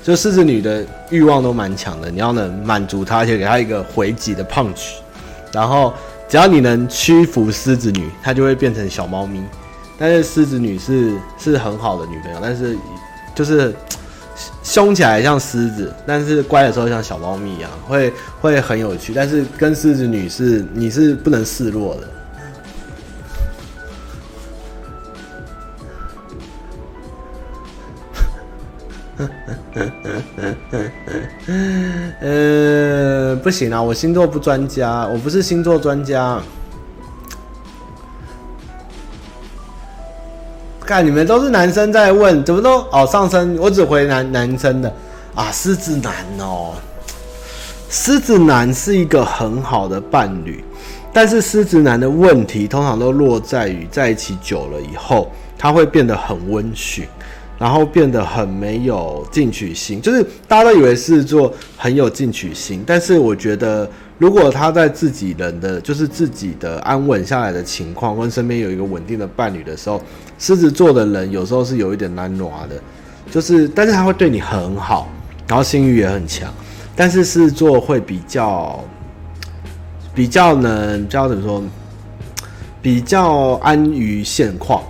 [0.02, 4.94] 就狮子女的欲望都蛮强的，你要能满足她，而且给她一个回击的 punch。
[5.52, 5.94] 然后
[6.30, 9.44] 只要你能屈服狮子女，她就会变成小猫咪。
[9.98, 12.78] 但是狮子女是是很好的女朋友，但是
[13.36, 13.76] 就是。
[14.64, 19.12] 凶起来像狮子，但是乖的时候像小猫咪一样，会会很有趣。
[19.14, 22.08] 但是跟狮子女是你是不能示弱的。
[32.22, 36.42] 呃，不行啊，我星座不专家，我不是星座专家。
[40.84, 44.94] 看你们都是男生在问，怎么都哦上升，我只回男男生的
[45.34, 46.74] 啊，狮子男哦，
[47.90, 50.64] 狮子男是一个很好的伴侣，
[51.12, 57.08] 但是狮子男的问题通常都落在于在一起久了以后，他会变得很温驯，
[57.58, 63.90] 然后变得很没有进取心，就是大家都以为狮子座很有进取心，但是我觉得。
[64.18, 70.02] 如果他在自己人的就是自己的安稳下来的情况，跟身边有一个稳定的伴侣的时候，
[70.38, 72.80] 狮子座的人有时候是有一点难拿的，
[73.32, 75.10] 就是但是他会对你很好，
[75.48, 76.54] 然后性欲也很强，
[76.96, 78.84] 但是狮子座会比较
[80.14, 81.64] 比较能，叫怎么说，
[82.82, 84.84] 比较安于现况，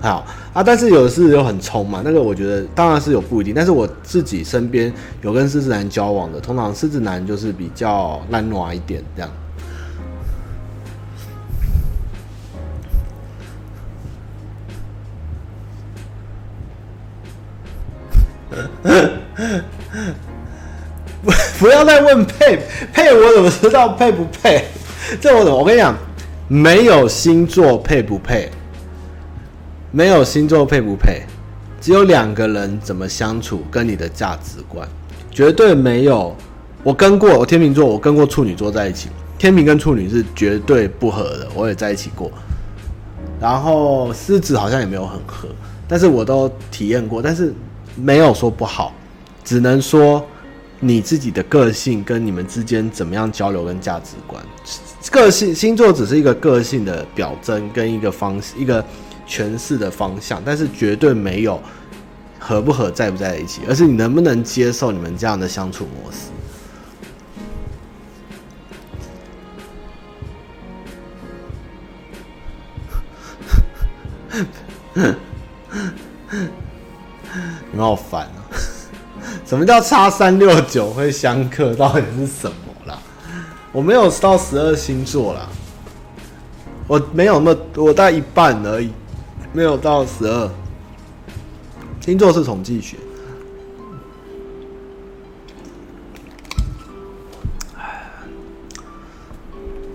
[0.00, 0.26] 好。
[0.54, 4.90] 啊，但是有的狮子又很冲嘛，那个我觉得当然是有不一定，但是我自己身边
[5.20, 9.30] 有跟狮子男交往的，通常狮子男就是比较懒惰一点这样。
[21.58, 22.60] 不要再问配
[22.92, 24.66] 配，我怎么知道配不配？
[25.20, 25.58] 这我怎么？
[25.58, 25.96] 我跟你讲，
[26.46, 28.48] 没有星座配不配。
[29.96, 31.22] 没有星座配不配，
[31.80, 34.88] 只有两个人怎么相处，跟你的价值观，
[35.30, 36.34] 绝对没有。
[36.82, 42.28] 我跟过我天秤座，我跟过处女座在一起，天秤跟处女是绝对不合的，我也在一起过。
[43.40, 45.48] 然后狮子好像也没有很合，
[45.86, 47.54] 但是我都体验过，但是
[47.94, 48.92] 没有说不好，
[49.44, 50.20] 只能说
[50.80, 54.42] 你自己的个性跟你们之间怎么样交流跟价值观。
[55.12, 58.84] 个性星座只是一个个性的表征跟一个方式一个。
[59.26, 61.60] 诠释的方向，但是绝对没有
[62.38, 66.18] 合不合、在不在一起，而是你能不能接受你们这样的相处模式。
[77.70, 78.46] 你们好烦啊！
[79.44, 81.74] 什么叫差三六九会相克？
[81.74, 82.56] 到底是什么
[82.86, 82.98] 啦？
[83.72, 85.48] 我没有到十二星座啦，
[86.86, 88.92] 我没有那么，我大概一半而已。
[89.54, 90.50] 没有到十二，
[92.00, 92.96] 星座是统计学。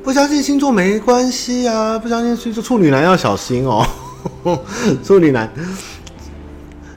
[0.02, 3.86] 不相信星座没关系啊，不相信星座处女男要小心哦。
[5.04, 5.52] 处女男，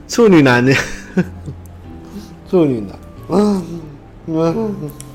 [0.07, 0.73] 处女男的，
[2.49, 2.97] 处女男，
[3.27, 3.61] 嗯，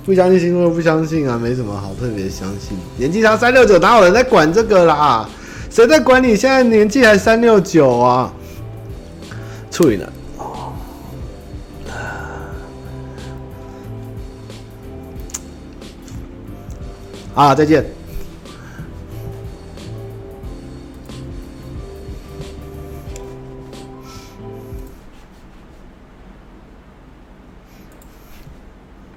[0.04, 2.76] 不相信星座不相信啊，没什么好特别相信。
[2.98, 5.26] 年纪差三六九，哪有人在管这个啦？
[5.78, 6.34] 谁在管你？
[6.34, 8.32] 现在年纪还三六九啊？
[9.70, 10.12] 处女男。
[17.32, 17.86] 啊，再见。